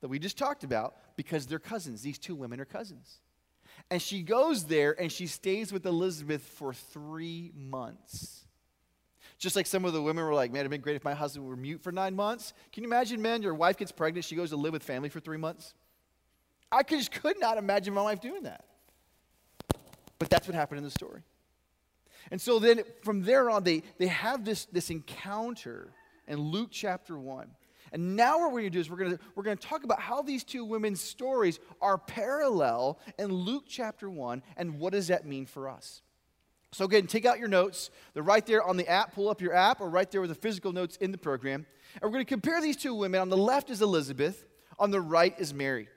that 0.00 0.08
we 0.08 0.18
just 0.18 0.38
talked 0.38 0.62
about, 0.62 0.96
because 1.16 1.46
they're 1.46 1.58
cousins. 1.58 2.02
These 2.02 2.18
two 2.18 2.34
women 2.34 2.60
are 2.60 2.64
cousins. 2.64 3.18
And 3.90 4.00
she 4.00 4.22
goes 4.22 4.64
there 4.64 4.94
and 5.00 5.10
she 5.10 5.26
stays 5.26 5.72
with 5.72 5.84
Elizabeth 5.84 6.42
for 6.42 6.72
three 6.72 7.50
months. 7.56 8.44
Just 9.38 9.56
like 9.56 9.66
some 9.66 9.84
of 9.84 9.92
the 9.92 10.00
women 10.00 10.24
were 10.24 10.34
like, 10.34 10.52
man, 10.52 10.60
it'd 10.60 10.70
been 10.70 10.80
great 10.80 10.96
if 10.96 11.04
my 11.04 11.14
husband 11.14 11.46
were 11.46 11.56
mute 11.56 11.82
for 11.82 11.90
nine 11.90 12.14
months. 12.14 12.52
Can 12.72 12.84
you 12.84 12.88
imagine, 12.88 13.20
man, 13.20 13.42
your 13.42 13.54
wife 13.54 13.76
gets 13.76 13.90
pregnant, 13.90 14.24
she 14.24 14.36
goes 14.36 14.50
to 14.50 14.56
live 14.56 14.72
with 14.72 14.82
family 14.82 15.08
for 15.08 15.20
three 15.20 15.36
months? 15.36 15.74
I 16.70 16.82
just 16.82 17.10
could 17.10 17.40
not 17.40 17.58
imagine 17.58 17.94
my 17.94 18.02
wife 18.02 18.20
doing 18.20 18.44
that. 18.44 18.64
But 20.18 20.30
that's 20.30 20.46
what 20.46 20.54
happened 20.54 20.78
in 20.78 20.84
the 20.84 20.90
story. 20.90 21.22
And 22.30 22.40
so 22.40 22.58
then 22.58 22.82
from 23.02 23.22
there 23.22 23.50
on, 23.50 23.64
they, 23.64 23.82
they 23.98 24.06
have 24.06 24.44
this, 24.44 24.66
this 24.66 24.90
encounter 24.90 25.92
in 26.26 26.38
Luke 26.38 26.68
chapter 26.70 27.18
1. 27.18 27.48
And 27.92 28.16
now 28.16 28.40
what 28.40 28.52
we're 28.52 28.60
going 28.60 28.64
to 28.64 28.70
do 28.70 28.80
is 28.80 28.90
we're 28.90 28.96
going 28.96 29.12
to, 29.12 29.18
we're 29.34 29.44
going 29.44 29.56
to 29.56 29.66
talk 29.66 29.84
about 29.84 30.00
how 30.00 30.22
these 30.22 30.42
two 30.42 30.64
women's 30.64 31.00
stories 31.00 31.60
are 31.80 31.96
parallel 31.96 32.98
in 33.18 33.32
Luke 33.32 33.64
chapter 33.68 34.10
1 34.10 34.42
and 34.56 34.80
what 34.80 34.92
does 34.92 35.08
that 35.08 35.26
mean 35.26 35.46
for 35.46 35.68
us. 35.68 36.02
So 36.72 36.84
again, 36.86 37.06
take 37.06 37.24
out 37.24 37.38
your 37.38 37.46
notes. 37.46 37.90
They're 38.12 38.24
right 38.24 38.44
there 38.44 38.64
on 38.64 38.76
the 38.76 38.88
app. 38.88 39.14
Pull 39.14 39.28
up 39.28 39.40
your 39.40 39.54
app 39.54 39.80
or 39.80 39.88
right 39.88 40.10
there 40.10 40.20
with 40.20 40.30
the 40.30 40.34
physical 40.34 40.72
notes 40.72 40.96
in 40.96 41.12
the 41.12 41.18
program. 41.18 41.66
And 41.94 42.02
we're 42.02 42.14
going 42.14 42.24
to 42.24 42.28
compare 42.28 42.60
these 42.60 42.76
two 42.76 42.94
women. 42.94 43.20
On 43.20 43.28
the 43.28 43.36
left 43.36 43.70
is 43.70 43.80
Elizabeth, 43.80 44.44
on 44.76 44.90
the 44.90 45.00
right 45.00 45.32
is 45.38 45.54
Mary. 45.54 45.88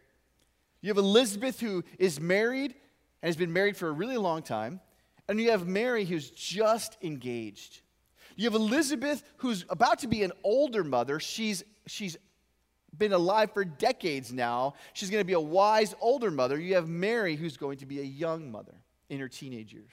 You 0.81 0.89
have 0.89 0.97
Elizabeth 0.97 1.59
who 1.59 1.83
is 1.97 2.21
married 2.21 2.75
and 3.23 3.29
has 3.29 3.35
been 3.35 3.51
married 3.51 3.75
for 3.75 3.87
a 3.87 3.91
really 3.91 4.17
long 4.17 4.43
time, 4.43 4.79
and 5.27 5.39
you 5.39 5.51
have 5.51 5.67
Mary 5.67 6.05
who's 6.05 6.29
just 6.29 6.97
engaged. 7.01 7.81
You 8.35 8.45
have 8.45 8.55
Elizabeth 8.55 9.23
who's 9.37 9.65
about 9.69 9.99
to 9.99 10.07
be 10.07 10.23
an 10.23 10.31
older 10.43 10.83
mother. 10.83 11.19
She's 11.19 11.63
she's 11.87 12.17
been 12.97 13.13
alive 13.13 13.51
for 13.53 13.65
decades 13.65 14.31
now. 14.31 14.73
She's 14.93 15.09
going 15.09 15.21
to 15.21 15.25
be 15.25 15.33
a 15.33 15.39
wise 15.39 15.95
older 15.99 16.31
mother. 16.31 16.59
You 16.59 16.75
have 16.75 16.87
Mary 16.87 17.35
who's 17.35 17.57
going 17.57 17.77
to 17.79 17.85
be 17.85 17.99
a 17.99 18.03
young 18.03 18.51
mother 18.51 18.75
in 19.09 19.19
her 19.19 19.27
teenage 19.27 19.73
years. 19.73 19.91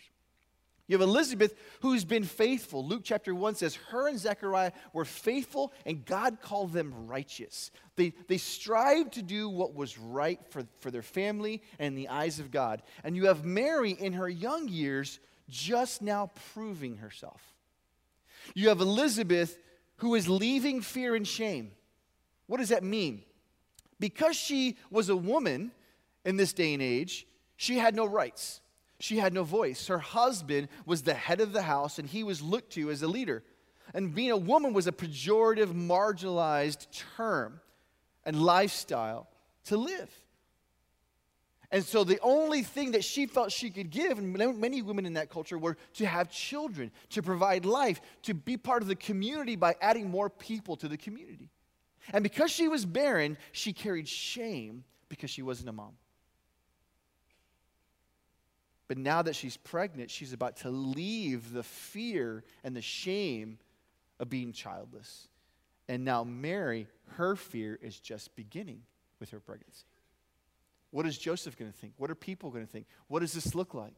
You 0.86 0.98
have 0.98 1.08
Elizabeth 1.08 1.54
who's 1.80 2.04
been 2.04 2.24
faithful. 2.24 2.84
Luke 2.84 3.02
chapter 3.04 3.34
1 3.34 3.54
says, 3.54 3.74
Her 3.74 4.08
and 4.08 4.18
Zechariah 4.18 4.72
were 4.92 5.06
faithful, 5.06 5.72
and 5.86 6.04
God 6.04 6.40
called 6.42 6.72
them 6.72 7.06
righteous. 7.06 7.70
They, 7.96 8.12
they 8.28 8.36
strived 8.36 9.14
to 9.14 9.22
do 9.22 9.48
what 9.48 9.74
was 9.74 9.98
right 9.98 10.40
for, 10.50 10.64
for 10.80 10.90
their 10.90 11.02
family 11.02 11.62
and 11.78 11.88
in 11.88 11.94
the 11.94 12.08
eyes 12.08 12.38
of 12.38 12.50
God. 12.50 12.82
And 13.02 13.16
you 13.16 13.26
have 13.26 13.44
Mary 13.44 13.92
in 13.92 14.12
her 14.14 14.28
young 14.28 14.68
years 14.68 15.20
just 15.48 16.02
now 16.02 16.30
proving 16.52 16.98
herself. 16.98 17.54
You 18.54 18.68
have 18.68 18.80
Elizabeth 18.80 19.58
who 19.96 20.14
is 20.14 20.28
leaving 20.28 20.82
fear 20.82 21.14
and 21.14 21.26
shame. 21.26 21.70
What 22.46 22.58
does 22.58 22.68
that 22.68 22.82
mean? 22.82 23.22
Because 24.00 24.36
she 24.36 24.76
was 24.90 25.08
a 25.08 25.16
woman 25.16 25.72
in 26.26 26.36
this 26.36 26.52
day 26.52 26.74
and 26.74 26.82
age, 26.82 27.26
she 27.56 27.78
had 27.78 27.94
no 27.94 28.04
rights. 28.04 28.60
She 29.00 29.18
had 29.18 29.34
no 29.34 29.44
voice. 29.44 29.86
Her 29.88 29.98
husband 29.98 30.68
was 30.86 31.02
the 31.02 31.14
head 31.14 31.40
of 31.40 31.52
the 31.52 31.62
house, 31.62 31.98
and 31.98 32.08
he 32.08 32.22
was 32.22 32.40
looked 32.40 32.72
to 32.74 32.90
as 32.90 33.02
a 33.02 33.08
leader. 33.08 33.42
And 33.92 34.14
being 34.14 34.30
a 34.30 34.36
woman 34.36 34.72
was 34.72 34.86
a 34.86 34.92
pejorative, 34.92 35.72
marginalized 35.72 36.86
term 37.16 37.60
and 38.24 38.40
lifestyle 38.42 39.28
to 39.66 39.76
live. 39.76 40.10
And 41.70 41.84
so 41.84 42.04
the 42.04 42.20
only 42.20 42.62
thing 42.62 42.92
that 42.92 43.02
she 43.02 43.26
felt 43.26 43.50
she 43.50 43.68
could 43.68 43.90
give, 43.90 44.18
and 44.18 44.32
many 44.32 44.80
women 44.80 45.06
in 45.06 45.14
that 45.14 45.28
culture, 45.28 45.58
were 45.58 45.76
to 45.94 46.06
have 46.06 46.30
children, 46.30 46.92
to 47.10 47.22
provide 47.22 47.64
life, 47.64 48.00
to 48.22 48.34
be 48.34 48.56
part 48.56 48.82
of 48.82 48.88
the 48.88 48.94
community 48.94 49.56
by 49.56 49.74
adding 49.80 50.08
more 50.08 50.30
people 50.30 50.76
to 50.76 50.88
the 50.88 50.96
community. 50.96 51.50
And 52.12 52.22
because 52.22 52.52
she 52.52 52.68
was 52.68 52.86
barren, 52.86 53.36
she 53.50 53.72
carried 53.72 54.06
shame 54.06 54.84
because 55.08 55.30
she 55.30 55.42
wasn't 55.42 55.68
a 55.68 55.72
mom. 55.72 55.94
But 58.86 58.98
now 58.98 59.22
that 59.22 59.34
she's 59.34 59.56
pregnant, 59.56 60.10
she's 60.10 60.32
about 60.32 60.56
to 60.58 60.70
leave 60.70 61.52
the 61.52 61.62
fear 61.62 62.44
and 62.62 62.76
the 62.76 62.82
shame 62.82 63.58
of 64.20 64.28
being 64.28 64.52
childless. 64.52 65.28
And 65.88 66.04
now, 66.04 66.24
Mary, 66.24 66.86
her 67.16 67.36
fear 67.36 67.78
is 67.80 67.98
just 67.98 68.34
beginning 68.36 68.82
with 69.20 69.30
her 69.30 69.40
pregnancy. 69.40 69.84
What 70.90 71.06
is 71.06 71.18
Joseph 71.18 71.58
going 71.58 71.72
to 71.72 71.76
think? 71.76 71.94
What 71.96 72.10
are 72.10 72.14
people 72.14 72.50
going 72.50 72.64
to 72.64 72.70
think? 72.70 72.86
What 73.08 73.20
does 73.20 73.32
this 73.32 73.54
look 73.54 73.74
like? 73.74 73.94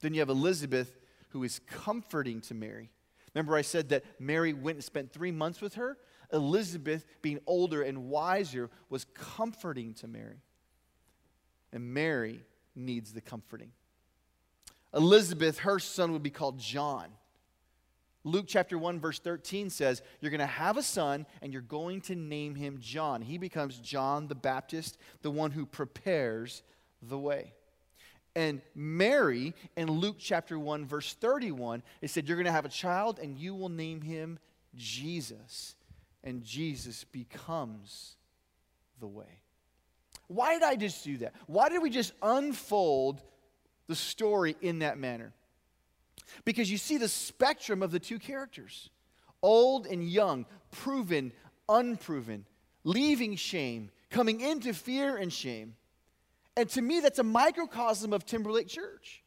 Then 0.00 0.14
you 0.14 0.20
have 0.20 0.28
Elizabeth, 0.28 0.98
who 1.28 1.44
is 1.44 1.60
comforting 1.66 2.40
to 2.42 2.54
Mary. 2.54 2.90
Remember, 3.34 3.54
I 3.54 3.62
said 3.62 3.90
that 3.90 4.04
Mary 4.18 4.52
went 4.52 4.76
and 4.76 4.84
spent 4.84 5.12
three 5.12 5.30
months 5.30 5.60
with 5.60 5.74
her? 5.74 5.98
Elizabeth, 6.32 7.04
being 7.22 7.38
older 7.46 7.82
and 7.82 8.08
wiser, 8.08 8.70
was 8.88 9.04
comforting 9.14 9.94
to 9.94 10.08
Mary. 10.08 10.42
And 11.72 11.94
Mary 11.94 12.42
needs 12.74 13.12
the 13.12 13.20
comforting. 13.20 13.72
Elizabeth, 14.94 15.60
her 15.60 15.78
son, 15.78 16.12
would 16.12 16.22
be 16.22 16.30
called 16.30 16.58
John. 16.58 17.08
Luke 18.24 18.46
chapter 18.46 18.76
1, 18.76 19.00
verse 19.00 19.18
13 19.18 19.70
says, 19.70 20.02
You're 20.20 20.30
going 20.30 20.40
to 20.40 20.46
have 20.46 20.76
a 20.76 20.82
son, 20.82 21.26
and 21.40 21.52
you're 21.52 21.62
going 21.62 22.02
to 22.02 22.14
name 22.14 22.54
him 22.54 22.78
John. 22.80 23.22
He 23.22 23.38
becomes 23.38 23.78
John 23.78 24.28
the 24.28 24.34
Baptist, 24.34 24.98
the 25.22 25.30
one 25.30 25.52
who 25.52 25.64
prepares 25.64 26.62
the 27.00 27.18
way. 27.18 27.54
And 28.36 28.60
Mary, 28.74 29.54
in 29.76 29.90
Luke 29.90 30.16
chapter 30.18 30.58
1, 30.58 30.86
verse 30.86 31.14
31, 31.14 31.82
it 32.02 32.10
said, 32.10 32.28
You're 32.28 32.36
going 32.36 32.44
to 32.44 32.52
have 32.52 32.66
a 32.66 32.70
child, 32.70 33.18
and 33.18 33.38
you 33.38 33.54
will 33.54 33.70
name 33.70 34.02
him 34.02 34.38
Jesus. 34.76 35.74
And 36.22 36.44
Jesus 36.44 37.04
becomes 37.04 38.16
the 39.00 39.08
way. 39.08 39.39
Why 40.30 40.54
did 40.54 40.62
I 40.62 40.76
just 40.76 41.02
do 41.02 41.16
that? 41.18 41.34
Why 41.48 41.68
did 41.68 41.82
we 41.82 41.90
just 41.90 42.12
unfold 42.22 43.20
the 43.88 43.96
story 43.96 44.54
in 44.60 44.78
that 44.78 44.96
manner? 44.96 45.32
Because 46.44 46.70
you 46.70 46.78
see 46.78 46.98
the 46.98 47.08
spectrum 47.08 47.82
of 47.82 47.90
the 47.90 47.98
two 47.98 48.20
characters 48.20 48.90
old 49.42 49.86
and 49.86 50.08
young, 50.08 50.46
proven, 50.70 51.32
unproven, 51.68 52.46
leaving 52.84 53.34
shame, 53.34 53.90
coming 54.08 54.40
into 54.40 54.72
fear 54.72 55.16
and 55.16 55.32
shame. 55.32 55.74
And 56.56 56.68
to 56.70 56.80
me, 56.80 57.00
that's 57.00 57.18
a 57.18 57.24
microcosm 57.24 58.12
of 58.12 58.24
Timberlake 58.24 58.68
Church. 58.68 59.24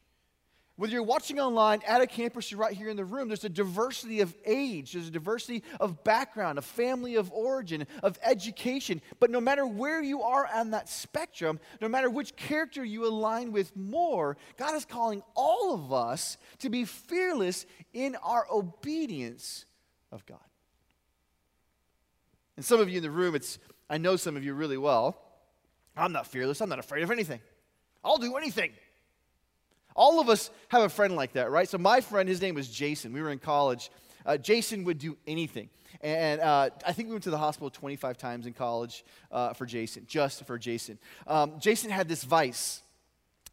Whether 0.76 0.94
you're 0.94 1.04
watching 1.04 1.38
online, 1.38 1.82
at 1.86 2.00
a 2.00 2.06
campus, 2.06 2.52
or 2.52 2.56
right 2.56 2.74
here 2.74 2.88
in 2.88 2.96
the 2.96 3.04
room, 3.04 3.28
there's 3.28 3.44
a 3.44 3.48
diversity 3.48 4.20
of 4.20 4.34
age, 4.44 4.92
there's 4.92 5.06
a 5.06 5.12
diversity 5.12 5.62
of 5.78 6.02
background, 6.02 6.58
of 6.58 6.64
family 6.64 7.14
of 7.14 7.30
origin, 7.30 7.86
of 8.02 8.18
education. 8.24 9.00
But 9.20 9.30
no 9.30 9.40
matter 9.40 9.64
where 9.64 10.02
you 10.02 10.22
are 10.22 10.48
on 10.52 10.70
that 10.70 10.88
spectrum, 10.88 11.60
no 11.80 11.88
matter 11.88 12.10
which 12.10 12.34
character 12.34 12.84
you 12.84 13.06
align 13.06 13.52
with 13.52 13.76
more, 13.76 14.36
God 14.56 14.74
is 14.74 14.84
calling 14.84 15.22
all 15.36 15.74
of 15.74 15.92
us 15.92 16.38
to 16.58 16.70
be 16.70 16.84
fearless 16.84 17.66
in 17.92 18.16
our 18.16 18.44
obedience 18.50 19.66
of 20.10 20.26
God. 20.26 20.38
And 22.56 22.64
some 22.64 22.80
of 22.80 22.88
you 22.88 22.96
in 22.96 23.02
the 23.04 23.12
room, 23.12 23.36
it's 23.36 23.60
I 23.88 23.98
know 23.98 24.16
some 24.16 24.36
of 24.36 24.42
you 24.42 24.54
really 24.54 24.78
well. 24.78 25.20
I'm 25.96 26.10
not 26.10 26.26
fearless, 26.26 26.60
I'm 26.60 26.68
not 26.68 26.80
afraid 26.80 27.04
of 27.04 27.12
anything. 27.12 27.40
I'll 28.02 28.18
do 28.18 28.36
anything. 28.36 28.72
All 29.94 30.20
of 30.20 30.28
us 30.28 30.50
have 30.68 30.82
a 30.82 30.88
friend 30.88 31.14
like 31.14 31.32
that, 31.34 31.50
right? 31.50 31.68
So, 31.68 31.78
my 31.78 32.00
friend, 32.00 32.28
his 32.28 32.40
name 32.40 32.54
was 32.54 32.68
Jason. 32.68 33.12
We 33.12 33.22
were 33.22 33.30
in 33.30 33.38
college. 33.38 33.90
Uh, 34.26 34.36
Jason 34.36 34.84
would 34.84 34.98
do 34.98 35.16
anything. 35.26 35.68
And 36.00 36.40
uh, 36.40 36.70
I 36.86 36.92
think 36.92 37.08
we 37.08 37.14
went 37.14 37.24
to 37.24 37.30
the 37.30 37.38
hospital 37.38 37.70
25 37.70 38.18
times 38.18 38.46
in 38.46 38.52
college 38.52 39.04
uh, 39.30 39.52
for 39.52 39.66
Jason, 39.66 40.04
just 40.06 40.44
for 40.46 40.58
Jason. 40.58 40.98
Um, 41.26 41.54
Jason 41.60 41.90
had 41.90 42.08
this 42.08 42.24
vice. 42.24 42.82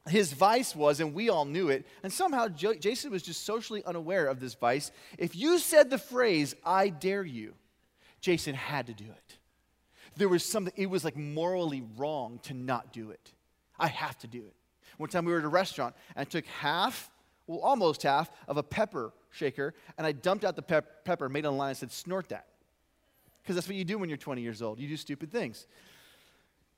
His 0.10 0.34
vice 0.34 0.76
was, 0.76 1.00
and 1.00 1.14
we 1.14 1.30
all 1.30 1.46
knew 1.46 1.70
it, 1.70 1.86
and 2.02 2.12
somehow 2.12 2.48
jo- 2.48 2.74
Jason 2.74 3.12
was 3.12 3.22
just 3.22 3.46
socially 3.46 3.84
unaware 3.86 4.26
of 4.26 4.40
this 4.40 4.56
vice. 4.56 4.92
If 5.20 5.36
you 5.36 5.60
said 5.60 5.92
the 5.92 6.00
phrase, 6.00 6.56
I 6.66 6.90
dare 6.90 7.24
you, 7.24 7.54
Jason 8.20 8.56
had 8.56 8.88
to 8.88 8.94
do 8.94 9.06
it. 9.06 9.38
There 10.18 10.28
was 10.28 10.44
something, 10.44 10.74
it 10.76 10.90
was 10.90 11.06
like 11.06 11.16
morally 11.16 11.84
wrong 11.98 12.40
to 12.44 12.56
not 12.56 12.92
do 12.92 13.12
it. 13.12 13.32
I 13.78 13.88
have 13.88 14.18
to 14.20 14.28
do 14.28 14.40
it. 14.40 14.56
One 15.02 15.10
time 15.10 15.26
we 15.26 15.32
were 15.32 15.40
at 15.40 15.46
a 15.46 15.48
restaurant 15.48 15.96
and 16.16 16.22
I 16.22 16.26
took 16.26 16.46
half, 16.46 17.10
well, 17.48 17.60
almost 17.62 18.04
half, 18.04 18.30
of 18.48 18.58
a 18.58 18.64
pepper 18.64 19.12
shaker 19.32 19.74
and 19.98 20.06
I 20.06 20.12
dumped 20.12 20.46
out 20.46 20.56
the 20.56 20.62
pep- 20.62 21.06
pepper, 21.06 21.28
made 21.28 21.44
a 21.46 21.50
line, 21.50 21.70
and 21.70 21.78
said, 21.78 21.92
snort 21.92 22.30
that. 22.30 22.46
Because 23.42 23.56
that's 23.56 23.68
what 23.68 23.76
you 23.76 23.84
do 23.84 23.98
when 23.98 24.10
you're 24.10 24.18
20 24.20 24.44
years 24.44 24.62
old. 24.62 24.80
You 24.80 24.88
do 24.88 24.96
stupid 24.96 25.32
things. 25.32 25.66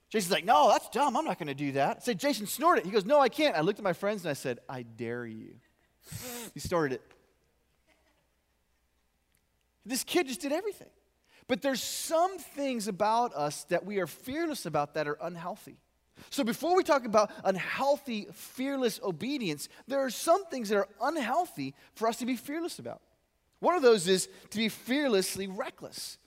Jason's 0.10 0.32
like, 0.32 0.46
no, 0.46 0.70
that's 0.70 0.88
dumb. 0.88 1.18
I'm 1.18 1.26
not 1.26 1.38
going 1.38 1.48
to 1.48 1.54
do 1.54 1.74
that. 1.74 1.98
I 1.98 2.00
said, 2.00 2.18
Jason, 2.18 2.48
snort 2.48 2.78
it. 2.78 2.86
He 2.86 2.92
goes, 2.92 3.04
no, 3.04 3.20
I 3.20 3.28
can't. 3.28 3.58
I 3.58 3.60
looked 3.60 3.80
at 3.80 3.84
my 3.84 3.92
friends 3.92 4.24
and 4.24 4.30
I 4.30 4.36
said, 4.36 4.60
I 4.70 4.84
dare 4.84 5.26
you. 5.26 5.56
he 6.54 6.62
snorted 6.62 6.96
it. 6.96 7.02
This 9.86 10.06
kid 10.06 10.30
just 10.30 10.40
did 10.40 10.54
everything. 10.54 10.88
But 11.50 11.62
there's 11.62 11.84
some 11.84 12.40
things 12.40 12.88
about 12.88 13.34
us 13.34 13.66
that 13.66 13.86
we 13.86 14.00
are 14.00 14.08
fearless 14.08 14.66
about 14.66 14.94
that 14.94 15.10
are 15.10 15.18
unhealthy. 15.22 15.76
So, 16.30 16.44
before 16.44 16.76
we 16.76 16.84
talk 16.84 17.06
about 17.06 17.32
unhealthy, 17.44 18.28
fearless 18.34 19.00
obedience, 19.04 19.70
there 19.88 20.00
are 20.00 20.10
some 20.10 20.46
things 20.46 20.70
that 20.70 20.78
are 20.78 20.88
unhealthy 21.02 21.74
for 21.96 22.08
us 22.08 22.18
to 22.18 22.26
be 22.26 22.36
fearless 22.36 22.80
about. 22.80 23.02
One 23.60 23.76
of 23.76 23.82
those 23.82 24.08
is 24.08 24.28
to 24.50 24.58
be 24.58 24.70
fearlessly 24.70 25.48
reckless. 25.48 26.18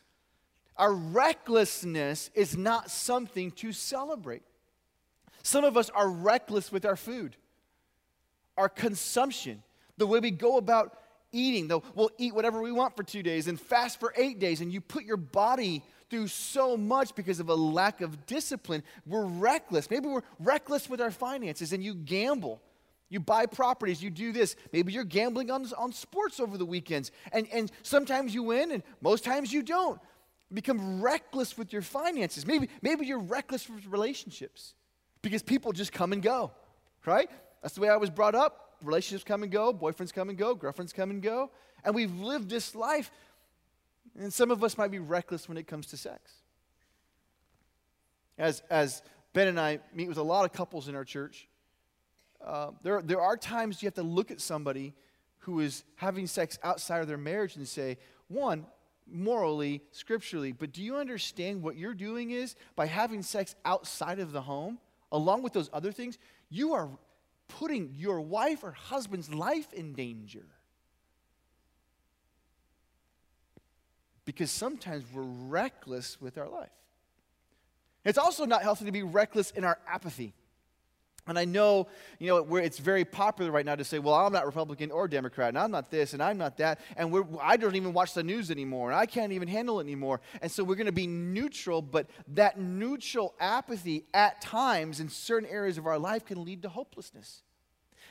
Our 0.77 0.93
recklessness 0.93 2.31
is 2.35 2.57
not 2.57 2.91
something 2.91 3.51
to 3.53 3.73
celebrate. 3.73 4.43
Some 5.43 5.65
of 5.65 5.77
us 5.77 5.91
are 5.91 6.09
reckless 6.09 6.73
with 6.73 6.85
our 6.85 6.97
food, 6.97 7.37
our 8.57 8.69
consumption, 8.69 9.63
the 9.97 10.07
way 10.07 10.19
we 10.19 10.31
go 10.31 10.57
about 10.57 10.99
eating. 11.33 11.69
Though 11.69 11.83
we'll 11.95 12.11
eat 12.19 12.35
whatever 12.35 12.61
we 12.61 12.73
want 12.73 12.97
for 12.97 13.03
two 13.03 13.23
days 13.23 13.49
and 13.49 13.61
fast 13.61 14.01
for 14.01 14.13
eight 14.17 14.39
days, 14.39 14.61
and 14.61 14.73
you 14.73 14.81
put 14.81 15.05
your 15.05 15.17
body 15.17 15.83
through 16.11 16.29
so 16.29 16.77
much 16.77 17.15
because 17.15 17.41
of 17.41 17.49
a 17.49 17.55
lack 17.55 18.01
of 18.01 18.27
discipline. 18.27 18.83
We're 19.07 19.27
reckless. 19.27 19.91
Maybe 19.91 20.09
we're 20.09 20.23
reckless 20.39 20.89
with 20.89 21.01
our 21.01 21.11
finances 21.11 21.73
and 21.73 21.83
you 21.83 21.95
gamble. 21.95 22.61
You 23.09 23.21
buy 23.21 23.47
properties, 23.47 24.03
you 24.03 24.11
do 24.11 24.33
this. 24.33 24.57
Maybe 24.73 24.93
you're 24.93 25.05
gambling 25.05 25.51
on, 25.51 25.67
on 25.79 25.93
sports 25.93 26.41
over 26.41 26.59
the 26.59 26.67
weekends. 26.67 27.13
And, 27.33 27.47
and 27.53 27.71
sometimes 27.83 28.35
you 28.35 28.43
win 28.43 28.73
and 28.73 28.83
most 29.01 29.25
times 29.25 29.53
you 29.53 29.63
don't. 29.63 30.01
Become 30.53 31.03
reckless 31.03 31.59
with 31.59 31.73
your 31.73 31.83
finances. 31.83 32.47
Maybe, 32.47 32.69
maybe 32.83 33.07
you're 33.07 33.19
reckless 33.19 33.69
with 33.69 33.87
relationships 33.87 34.75
because 35.23 35.43
people 35.43 35.73
just 35.73 35.93
come 35.93 36.13
and 36.13 36.23
go, 36.23 36.53
right? 37.05 37.29
That's 37.63 37.75
the 37.75 37.81
way 37.81 37.89
I 37.89 37.97
was 37.97 38.11
brought 38.11 38.35
up. 38.35 38.77
Relationships 38.83 39.25
come 39.25 39.43
and 39.43 39.51
go, 39.51 39.73
boyfriends 39.73 40.13
come 40.13 40.29
and 40.29 40.39
go, 40.39 40.55
girlfriends 40.55 40.93
come 40.93 41.11
and 41.11 41.23
go. 41.23 41.51
And 41.85 41.95
we've 41.95 42.15
lived 42.15 42.49
this 42.49 42.75
life. 42.75 43.11
And 44.19 44.33
some 44.33 44.51
of 44.51 44.65
us 44.65 44.79
might 44.79 44.91
be 44.91 44.99
reckless 44.99 45.49
when 45.49 45.59
it 45.59 45.67
comes 45.67 45.87
to 45.89 45.97
sex. 45.97 46.33
As, 48.39 48.63
as 48.71 49.03
Ben 49.33 49.49
and 49.49 49.61
I 49.61 49.81
meet 49.95 50.09
with 50.09 50.19
a 50.19 50.23
lot 50.23 50.45
of 50.45 50.53
couples 50.53 50.89
in 50.89 50.95
our 50.95 51.05
church, 51.05 51.49
uh, 52.45 52.71
there, 52.83 53.03
there 53.03 53.21
are 53.21 53.37
times 53.37 53.83
you 53.83 53.87
have 53.87 53.95
to 53.95 54.03
look 54.03 54.31
at 54.31 54.41
somebody 54.41 54.95
who 55.41 55.61
is 55.61 55.85
having 55.97 56.27
sex 56.27 56.59
outside 56.63 57.01
of 57.01 57.09
their 57.09 57.19
marriage 57.19 57.57
and 57.57 57.67
say, 57.67 57.99
one, 58.29 58.67
morally, 59.11 59.83
scripturally, 59.93 60.53
but 60.53 60.73
do 60.73 60.83
you 60.83 60.97
understand 60.97 61.63
what 61.63 61.77
you're 61.77 61.95
doing 61.95 62.33
is 62.33 62.57
by 62.75 62.87
having 62.87 63.23
sex 63.23 63.55
outside 63.65 64.19
of 64.19 64.33
the 64.33 64.43
home, 64.43 64.79
along 65.13 65.43
with 65.43 65.53
those 65.53 65.71
other 65.73 65.93
things, 65.93 66.19
you 66.51 66.73
are 66.73 66.89
putting 67.49 67.93
your 67.97 68.21
wife 68.21 68.65
or 68.65 68.73
husband's 68.73 69.33
life 69.33 69.73
in 69.73 69.93
danger. 69.93 70.45
Because 74.27 74.51
sometimes 74.51 75.05
we're 75.15 75.23
reckless 75.23 76.21
with 76.21 76.37
our 76.37 76.49
life. 76.49 76.69
It's 78.05 78.19
also 78.19 78.45
not 78.45 78.63
healthy 78.63 78.85
to 78.85 78.93
be 78.93 79.03
reckless 79.03 79.51
in 79.53 79.65
our 79.65 79.79
apathy. 79.89 80.35
And 81.29 81.37
I 81.37 81.45
know, 81.45 81.89
you 82.21 82.29
know, 82.29 82.57
it's 82.57 82.79
very 82.79 83.05
popular 83.05 83.51
right 83.51 83.67
now 83.67 83.75
to 83.75 83.83
say, 83.83 83.99
well, 83.99 84.15
I'm 84.15 84.33
not 84.33 84.47
Republican 84.47 84.93
or 84.93 85.09
Democrat, 85.09 85.49
and 85.49 85.59
I'm 85.59 85.73
not 85.73 85.91
this, 85.91 86.13
and 86.13 86.23
I'm 86.23 86.39
not 86.39 86.57
that, 86.59 86.81
and 86.97 87.13
I 87.43 87.57
don't 87.57 87.75
even 87.75 87.93
watch 87.93 88.15
the 88.15 88.23
news 88.23 88.53
anymore, 88.53 88.91
and 88.91 88.99
I 88.99 89.07
can't 89.07 89.33
even 89.33 89.49
handle 89.49 89.81
it 89.81 89.85
anymore. 89.85 90.21
And 90.41 90.53
so 90.53 90.63
we're 90.63 90.77
going 90.77 90.87
to 90.87 90.93
be 90.93 91.09
neutral, 91.09 91.83
but 91.83 92.07
that 92.29 92.61
neutral 92.61 93.35
apathy 93.41 94.05
at 94.15 94.41
times 94.41 95.01
in 95.01 95.09
certain 95.09 95.49
areas 95.49 95.79
of 95.79 95.87
our 95.87 95.99
life 95.99 96.25
can 96.25 96.45
lead 96.45 96.63
to 96.63 96.69
hopelessness. 96.69 97.43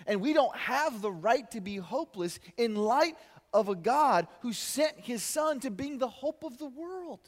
And 0.05 0.19
we 0.19 0.33
don't 0.33 0.55
have 0.55 1.01
the 1.01 1.11
right 1.11 1.49
to 1.51 1.61
be 1.61 1.77
hopeless 1.77 2.39
in 2.57 2.75
light 2.75 3.15
of 3.55 3.69
a 3.69 3.75
God 3.75 4.27
who 4.41 4.51
sent 4.51 4.99
his 4.99 5.23
son 5.23 5.61
to 5.61 5.71
being 5.71 5.97
the 5.97 6.09
hope 6.09 6.43
of 6.43 6.57
the 6.57 6.67
world. 6.67 7.21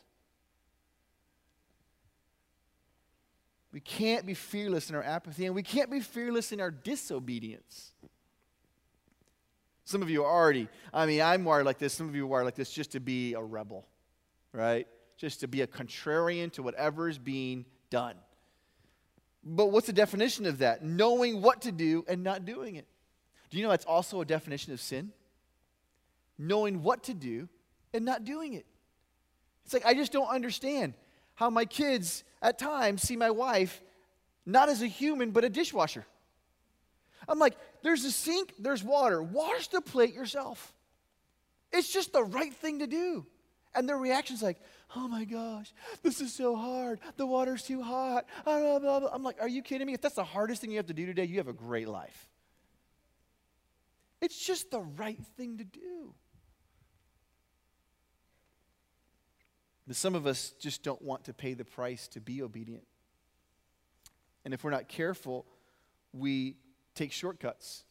We 3.71 3.79
can't 3.79 4.25
be 4.25 4.33
fearless 4.33 4.89
in 4.89 4.95
our 4.95 5.03
apathy, 5.03 5.45
and 5.45 5.55
we 5.55 5.63
can't 5.63 5.89
be 5.89 6.01
fearless 6.01 6.51
in 6.51 6.59
our 6.59 6.71
disobedience. 6.71 7.93
Some 9.85 10.01
of 10.01 10.09
you 10.09 10.25
are 10.25 10.31
already, 10.31 10.67
I 10.93 11.05
mean, 11.05 11.21
I'm 11.21 11.45
wired 11.45 11.65
like 11.65 11.77
this. 11.77 11.93
Some 11.93 12.09
of 12.09 12.15
you 12.15 12.25
are 12.25 12.27
wired 12.27 12.45
like 12.45 12.55
this 12.55 12.71
just 12.71 12.91
to 12.91 12.99
be 12.99 13.33
a 13.35 13.41
rebel, 13.41 13.87
right? 14.51 14.85
Just 15.15 15.39
to 15.41 15.47
be 15.47 15.61
a 15.61 15.67
contrarian 15.67 16.51
to 16.53 16.63
whatever 16.63 17.07
is 17.07 17.17
being 17.17 17.65
done. 17.89 18.15
But 19.43 19.67
what's 19.67 19.87
the 19.87 19.93
definition 19.93 20.45
of 20.45 20.57
that? 20.57 20.83
Knowing 20.83 21.41
what 21.41 21.61
to 21.61 21.71
do 21.71 22.03
and 22.09 22.21
not 22.21 22.43
doing 22.43 22.75
it. 22.75 22.85
Do 23.49 23.57
you 23.57 23.63
know 23.63 23.69
that's 23.69 23.85
also 23.85 24.19
a 24.19 24.25
definition 24.25 24.73
of 24.73 24.81
sin? 24.81 25.13
Knowing 26.37 26.83
what 26.83 27.03
to 27.03 27.13
do 27.13 27.49
and 27.93 28.05
not 28.05 28.23
doing 28.25 28.53
it. 28.53 28.65
It's 29.65 29.73
like, 29.73 29.85
I 29.85 29.93
just 29.93 30.11
don't 30.11 30.29
understand 30.29 30.93
how 31.35 31.49
my 31.49 31.65
kids 31.65 32.23
at 32.41 32.57
times 32.57 33.01
see 33.01 33.15
my 33.15 33.31
wife 33.31 33.81
not 34.45 34.69
as 34.69 34.81
a 34.81 34.87
human, 34.87 35.31
but 35.31 35.43
a 35.43 35.49
dishwasher. 35.49 36.05
I'm 37.27 37.39
like, 37.39 37.57
there's 37.83 38.05
a 38.05 38.11
sink, 38.11 38.53
there's 38.57 38.83
water. 38.83 39.21
Wash 39.21 39.67
the 39.67 39.81
plate 39.81 40.13
yourself. 40.13 40.73
It's 41.73 41.91
just 41.91 42.13
the 42.13 42.23
right 42.23 42.53
thing 42.53 42.79
to 42.79 42.87
do. 42.87 43.25
And 43.75 43.87
their 43.89 43.97
reaction's 43.97 44.41
like, 44.41 44.57
oh 44.95 45.07
my 45.07 45.25
gosh, 45.25 45.73
this 46.01 46.21
is 46.21 46.33
so 46.33 46.55
hard. 46.55 46.99
The 47.17 47.25
water's 47.25 47.63
too 47.63 47.81
hot. 47.83 48.25
I'm 48.45 49.21
like, 49.23 49.41
are 49.41 49.49
you 49.49 49.61
kidding 49.61 49.85
me? 49.85 49.93
If 49.93 50.01
that's 50.01 50.15
the 50.15 50.23
hardest 50.23 50.61
thing 50.61 50.71
you 50.71 50.77
have 50.77 50.87
to 50.87 50.93
do 50.93 51.05
today, 51.05 51.25
you 51.25 51.37
have 51.37 51.49
a 51.49 51.53
great 51.53 51.89
life. 51.89 52.29
It's 54.21 54.37
just 54.43 54.71
the 54.71 54.79
right 54.81 55.19
thing 55.35 55.57
to 55.57 55.65
do. 55.65 56.13
But 59.87 59.95
some 59.95 60.15
of 60.15 60.27
us 60.27 60.53
just 60.59 60.83
don't 60.83 61.01
want 61.01 61.23
to 61.25 61.33
pay 61.33 61.53
the 61.53 61.63
price 61.63 62.07
to 62.09 62.19
be 62.19 62.41
obedient. 62.41 62.83
And 64.43 64.53
if 64.53 64.63
we're 64.63 64.71
not 64.71 64.87
careful, 64.89 65.45
we 66.13 66.57
take 66.93 67.11
shortcuts. 67.11 67.83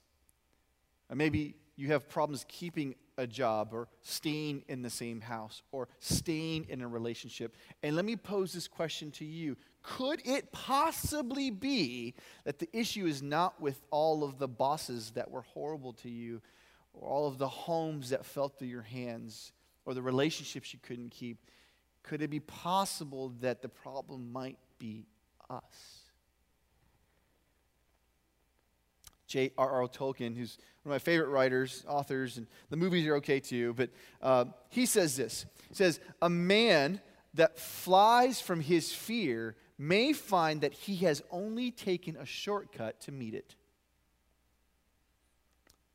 Or 1.08 1.16
maybe 1.16 1.56
you 1.76 1.88
have 1.88 2.08
problems 2.08 2.44
keeping 2.48 2.94
a 3.18 3.26
job 3.26 3.70
or 3.72 3.88
staying 4.02 4.62
in 4.68 4.82
the 4.82 4.90
same 4.90 5.20
house 5.20 5.62
or 5.72 5.88
staying 6.00 6.66
in 6.68 6.82
a 6.82 6.88
relationship. 6.88 7.54
And 7.82 7.96
let 7.96 8.04
me 8.04 8.16
pose 8.16 8.52
this 8.52 8.68
question 8.68 9.10
to 9.12 9.24
you 9.24 9.56
Could 9.82 10.20
it 10.24 10.52
possibly 10.52 11.50
be 11.50 12.14
that 12.44 12.58
the 12.58 12.68
issue 12.72 13.06
is 13.06 13.22
not 13.22 13.60
with 13.60 13.80
all 13.90 14.24
of 14.24 14.38
the 14.38 14.48
bosses 14.48 15.12
that 15.12 15.30
were 15.30 15.42
horrible 15.42 15.94
to 15.94 16.10
you, 16.10 16.42
or 16.92 17.08
all 17.08 17.26
of 17.26 17.38
the 17.38 17.48
homes 17.48 18.10
that 18.10 18.26
fell 18.26 18.48
through 18.48 18.68
your 18.68 18.82
hands, 18.82 19.52
or 19.84 19.94
the 19.94 20.02
relationships 20.02 20.74
you 20.74 20.80
couldn't 20.82 21.10
keep? 21.10 21.38
Could 22.06 22.22
it 22.22 22.30
be 22.30 22.40
possible 22.40 23.34
that 23.40 23.62
the 23.62 23.68
problem 23.68 24.32
might 24.32 24.58
be 24.78 25.06
us? 25.50 26.00
J.R.R. 29.26 29.88
Tolkien, 29.88 30.36
who's 30.36 30.56
one 30.84 30.92
of 30.92 30.94
my 30.94 30.98
favorite 31.00 31.28
writers, 31.28 31.84
authors, 31.88 32.36
and 32.36 32.46
the 32.70 32.76
movies 32.76 33.06
are 33.08 33.16
okay 33.16 33.40
too, 33.40 33.74
but 33.74 33.90
uh, 34.22 34.44
he 34.70 34.86
says 34.86 35.16
this. 35.16 35.46
He 35.68 35.74
says, 35.74 35.98
A 36.22 36.30
man 36.30 37.00
that 37.34 37.58
flies 37.58 38.40
from 38.40 38.60
his 38.60 38.92
fear 38.92 39.56
may 39.76 40.12
find 40.12 40.60
that 40.60 40.72
he 40.72 40.96
has 40.96 41.22
only 41.32 41.72
taken 41.72 42.16
a 42.16 42.24
shortcut 42.24 43.00
to 43.02 43.12
meet 43.12 43.34
it. 43.34 43.56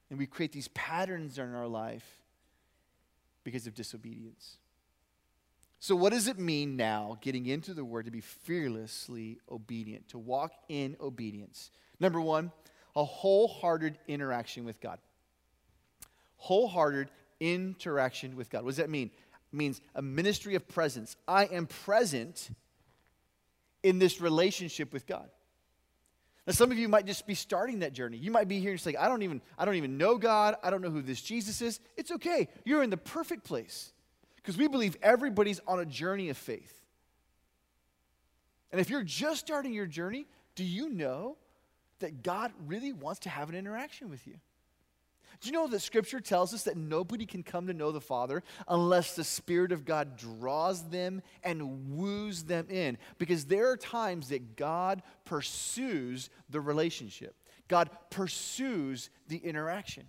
And 0.10 0.20
we 0.20 0.28
create 0.28 0.52
these 0.52 0.68
patterns 0.70 1.38
in 1.40 1.56
our 1.56 1.68
life 1.68 2.06
because 3.46 3.66
of 3.66 3.74
disobedience. 3.74 4.58
So, 5.84 5.96
what 5.96 6.14
does 6.14 6.28
it 6.28 6.38
mean 6.38 6.78
now, 6.78 7.18
getting 7.22 7.48
into 7.48 7.74
the 7.74 7.84
word, 7.84 8.06
to 8.06 8.12
be 8.12 8.22
fearlessly 8.22 9.40
obedient, 9.52 10.10
to 10.10 10.20
walk 10.20 10.52
in 10.70 10.96
obedience? 11.02 11.72
Number 12.00 12.22
one, 12.22 12.52
a 12.96 13.04
wholehearted 13.04 13.98
interaction 14.08 14.64
with 14.64 14.80
God. 14.80 15.00
Wholehearted 16.38 17.10
interaction 17.40 18.36
with 18.36 18.52
God. 18.52 18.64
What 18.64 18.70
does 18.70 18.78
that 18.78 18.92
mean? 18.92 19.10
It 19.52 19.58
means 19.58 19.82
a 19.96 20.04
ministry 20.04 20.54
of 20.54 20.68
presence. 20.68 21.16
I 21.28 21.46
am 21.46 21.66
present 21.66 22.52
in 23.82 23.98
this 23.98 24.22
relationship 24.22 24.94
with 24.94 25.08
God. 25.08 25.32
Now, 26.46 26.54
some 26.54 26.72
of 26.72 26.78
you 26.78 26.90
might 26.90 27.08
just 27.08 27.26
be 27.26 27.34
starting 27.34 27.80
that 27.80 27.94
journey. 27.94 28.18
You 28.18 28.30
might 28.30 28.48
be 28.48 28.60
here 28.60 28.70
and 28.70 28.80
say, 28.80 28.96
I 28.96 29.08
don't 29.08 29.24
even, 29.24 29.42
I 29.58 29.66
don't 29.66 29.76
even 29.76 29.98
know 29.98 30.20
God. 30.20 30.58
I 30.64 30.70
don't 30.70 30.84
know 30.84 30.92
who 30.92 31.02
this 31.02 31.24
Jesus 31.24 31.60
is. 31.60 31.80
It's 31.98 32.12
okay. 32.12 32.50
You're 32.66 32.84
in 32.84 32.92
the 32.92 32.98
perfect 32.98 33.46
place. 33.46 33.94
Because 34.42 34.58
we 34.58 34.68
believe 34.68 34.98
everybody's 35.02 35.60
on 35.68 35.80
a 35.80 35.86
journey 35.86 36.30
of 36.30 36.38
faith. 36.38 36.82
And 38.72 38.80
if 38.80 38.90
you're 38.90 39.04
just 39.04 39.40
starting 39.42 39.74
your 39.74 39.86
journey, 39.86 40.28
do 40.56 40.64
you 40.64 40.90
know 40.90 41.38
that 42.00 42.24
God 42.24 42.52
really 42.66 42.94
wants 42.94 43.20
to 43.22 43.30
have 43.30 43.50
an 43.50 43.56
interaction 43.56 44.10
with 44.10 44.26
you? 44.26 44.36
Do 45.42 45.48
you 45.48 45.54
know 45.54 45.68
that 45.68 45.80
Scripture 45.80 46.20
tells 46.20 46.54
us 46.54 46.64
that 46.64 46.78
nobody 46.78 47.26
can 47.26 47.42
come 47.42 47.66
to 47.66 47.74
know 47.74 47.92
the 47.92 48.00
Father 48.00 48.44
unless 48.68 49.16
the 49.16 49.24
Spirit 49.24 49.72
of 49.72 49.86
God 49.86 50.16
draws 50.16 50.84
them 50.90 51.24
and 51.44 51.90
woos 51.98 52.44
them 52.44 52.68
in? 52.70 53.00
Because 53.18 53.46
there 53.46 53.72
are 53.72 53.78
times 53.78 54.30
that 54.30 54.56
God 54.56 55.02
pursues 55.26 56.30
the 56.50 56.62
relationship, 56.62 57.36
God 57.68 57.90
pursues 58.12 59.10
the 59.28 59.38
interaction. 59.38 60.06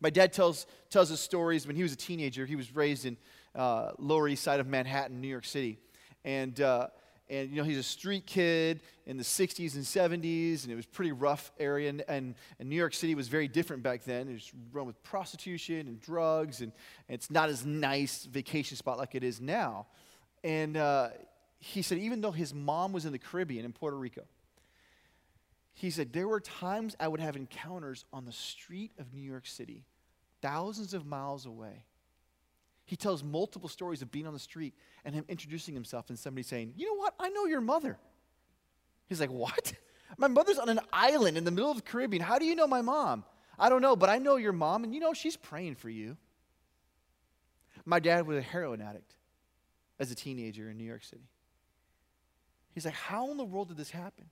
My 0.00 0.10
dad 0.10 0.32
tells, 0.32 0.66
tells 0.90 1.10
us 1.10 1.20
stories 1.20 1.66
when 1.66 1.76
he 1.76 1.82
was 1.82 1.92
a 1.92 1.96
teenager. 1.96 2.46
He 2.46 2.56
was 2.56 2.74
raised 2.74 3.04
in 3.04 3.16
uh, 3.54 3.92
Lower 3.98 4.28
East 4.28 4.42
Side 4.42 4.60
of 4.60 4.66
Manhattan, 4.66 5.20
New 5.20 5.28
York 5.28 5.44
City. 5.44 5.78
And, 6.24 6.60
uh, 6.60 6.88
and, 7.30 7.50
you 7.50 7.56
know, 7.56 7.64
he's 7.64 7.78
a 7.78 7.82
street 7.82 8.26
kid 8.26 8.80
in 9.06 9.16
the 9.16 9.22
60s 9.22 9.74
and 9.74 9.84
70s, 9.84 10.64
and 10.64 10.72
it 10.72 10.76
was 10.76 10.86
pretty 10.86 11.12
rough 11.12 11.52
area. 11.58 11.90
And, 11.90 12.02
and, 12.08 12.34
and 12.58 12.68
New 12.68 12.76
York 12.76 12.94
City 12.94 13.14
was 13.14 13.28
very 13.28 13.48
different 13.48 13.82
back 13.82 14.04
then. 14.04 14.28
It 14.28 14.32
was 14.32 14.52
run 14.72 14.86
with 14.86 15.02
prostitution 15.02 15.88
and 15.88 16.00
drugs, 16.00 16.60
and, 16.60 16.72
and 17.08 17.14
it's 17.14 17.30
not 17.30 17.48
as 17.48 17.66
nice 17.66 18.24
vacation 18.24 18.76
spot 18.76 18.98
like 18.98 19.14
it 19.14 19.24
is 19.24 19.40
now. 19.40 19.86
And 20.42 20.76
uh, 20.76 21.08
he 21.58 21.82
said, 21.82 21.98
even 21.98 22.20
though 22.20 22.30
his 22.30 22.54
mom 22.54 22.92
was 22.92 23.04
in 23.04 23.12
the 23.12 23.18
Caribbean, 23.18 23.64
in 23.64 23.72
Puerto 23.72 23.96
Rico, 23.96 24.22
he 25.78 25.90
said, 25.90 26.12
There 26.12 26.26
were 26.26 26.40
times 26.40 26.96
I 26.98 27.06
would 27.06 27.20
have 27.20 27.36
encounters 27.36 28.04
on 28.12 28.24
the 28.24 28.32
street 28.32 28.90
of 28.98 29.14
New 29.14 29.22
York 29.22 29.46
City, 29.46 29.84
thousands 30.42 30.92
of 30.92 31.06
miles 31.06 31.46
away. 31.46 31.84
He 32.84 32.96
tells 32.96 33.22
multiple 33.22 33.68
stories 33.68 34.02
of 34.02 34.10
being 34.10 34.26
on 34.26 34.32
the 34.32 34.40
street 34.40 34.74
and 35.04 35.14
him 35.14 35.24
introducing 35.28 35.74
himself 35.74 36.08
and 36.08 36.18
somebody 36.18 36.42
saying, 36.42 36.72
You 36.76 36.86
know 36.86 36.94
what? 36.94 37.14
I 37.20 37.28
know 37.28 37.46
your 37.46 37.60
mother. 37.60 37.96
He's 39.08 39.20
like, 39.20 39.30
What? 39.30 39.72
My 40.18 40.26
mother's 40.26 40.58
on 40.58 40.68
an 40.68 40.80
island 40.92 41.38
in 41.38 41.44
the 41.44 41.52
middle 41.52 41.70
of 41.70 41.76
the 41.76 41.82
Caribbean. 41.82 42.24
How 42.24 42.40
do 42.40 42.44
you 42.44 42.56
know 42.56 42.66
my 42.66 42.80
mom? 42.80 43.24
I 43.58 43.68
don't 43.68 43.82
know, 43.82 43.94
but 43.94 44.08
I 44.08 44.16
know 44.18 44.36
your 44.36 44.54
mom, 44.54 44.82
and 44.82 44.94
you 44.94 45.00
know 45.00 45.12
she's 45.12 45.36
praying 45.36 45.74
for 45.74 45.90
you. 45.90 46.16
My 47.84 48.00
dad 48.00 48.26
was 48.26 48.38
a 48.38 48.42
heroin 48.42 48.80
addict. 48.80 49.14
as 50.00 50.10
a 50.10 50.14
teenager 50.14 50.70
in 50.70 50.78
New 50.78 50.84
York 50.84 51.04
City. 51.04 51.28
He's 52.72 52.84
like, 52.84 52.94
How 52.94 53.30
in 53.30 53.36
the 53.36 53.44
world 53.44 53.68
did 53.68 53.76
this 53.76 53.90
happen? 53.90 54.24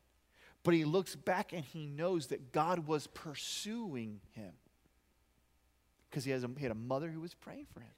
But 0.66 0.74
he 0.74 0.84
looks 0.84 1.14
back 1.14 1.52
and 1.52 1.64
he 1.64 1.86
knows 1.86 2.26
that 2.26 2.50
God 2.50 2.88
was 2.88 3.06
pursuing 3.06 4.18
him 4.32 4.50
because 6.10 6.24
he, 6.24 6.32
he 6.32 6.62
had 6.64 6.72
a 6.72 6.74
mother 6.74 7.08
who 7.08 7.20
was 7.20 7.34
praying 7.34 7.66
for 7.72 7.78
him. 7.78 7.92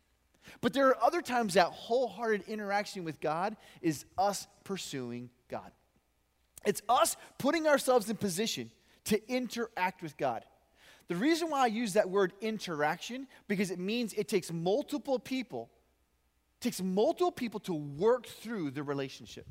But 0.61 0.75
there 0.75 0.89
are 0.89 1.03
other 1.03 1.23
times 1.23 1.55
that 1.55 1.69
wholehearted 1.69 2.43
interaction 2.47 3.05
with 3.05 3.23
God 3.23 3.57
is 3.81 4.05
us 4.19 4.47
pursuing 4.65 5.31
God. 5.49 5.73
It's 6.67 6.83
us 6.91 7.17
putting 7.39 7.67
ourselves 7.67 8.11
in 8.11 8.17
position 8.17 8.71
to 9.05 9.19
interact 9.33 10.03
with 10.03 10.19
God. 10.19 10.45
The 11.09 11.17
reason 11.17 11.49
why 11.49 11.63
I 11.63 11.69
use 11.69 11.95
that 11.95 12.11
word 12.11 12.35
interaction 12.43 13.29
because 13.47 13.71
it 13.71 13.79
means 13.79 14.13
it 14.13 14.29
takes 14.29 14.53
multiple 14.53 15.19
people 15.19 15.71
takes 16.61 16.83
multiple 16.83 17.33
people 17.33 17.61
to 17.61 17.73
work 17.73 18.27
through 18.27 18.73
the 18.73 18.83
relationship. 18.83 19.47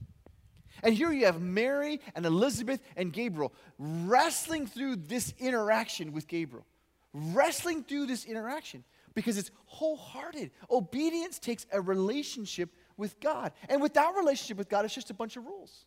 And 0.84 0.94
here 0.94 1.12
you 1.12 1.26
have 1.26 1.42
Mary 1.42 2.00
and 2.16 2.26
Elizabeth 2.26 2.82
and 2.96 3.12
Gabriel 3.12 3.54
wrestling 3.78 4.68
through 4.68 4.98
this 4.98 5.34
interaction 5.40 6.12
with 6.13 6.28
Gabriel. 6.28 6.66
Wrestling 7.13 7.84
through 7.84 8.06
this 8.06 8.26
interaction 8.26 8.84
because 9.13 9.38
it's 9.38 9.50
wholehearted. 9.66 10.52
Obedience 10.70 11.40
takes 11.40 11.66
a 11.72 11.82
relationship 11.82 12.70
with 12.98 13.20
God. 13.20 13.52
And 13.70 13.82
without 13.82 14.16
relationship 14.16 14.58
with 14.58 14.70
God, 14.70 14.86
it's 14.86 14.94
just 14.94 15.10
a 15.10 15.13
bunch 15.13 15.38
of 15.38 15.46
rules. 15.46 15.86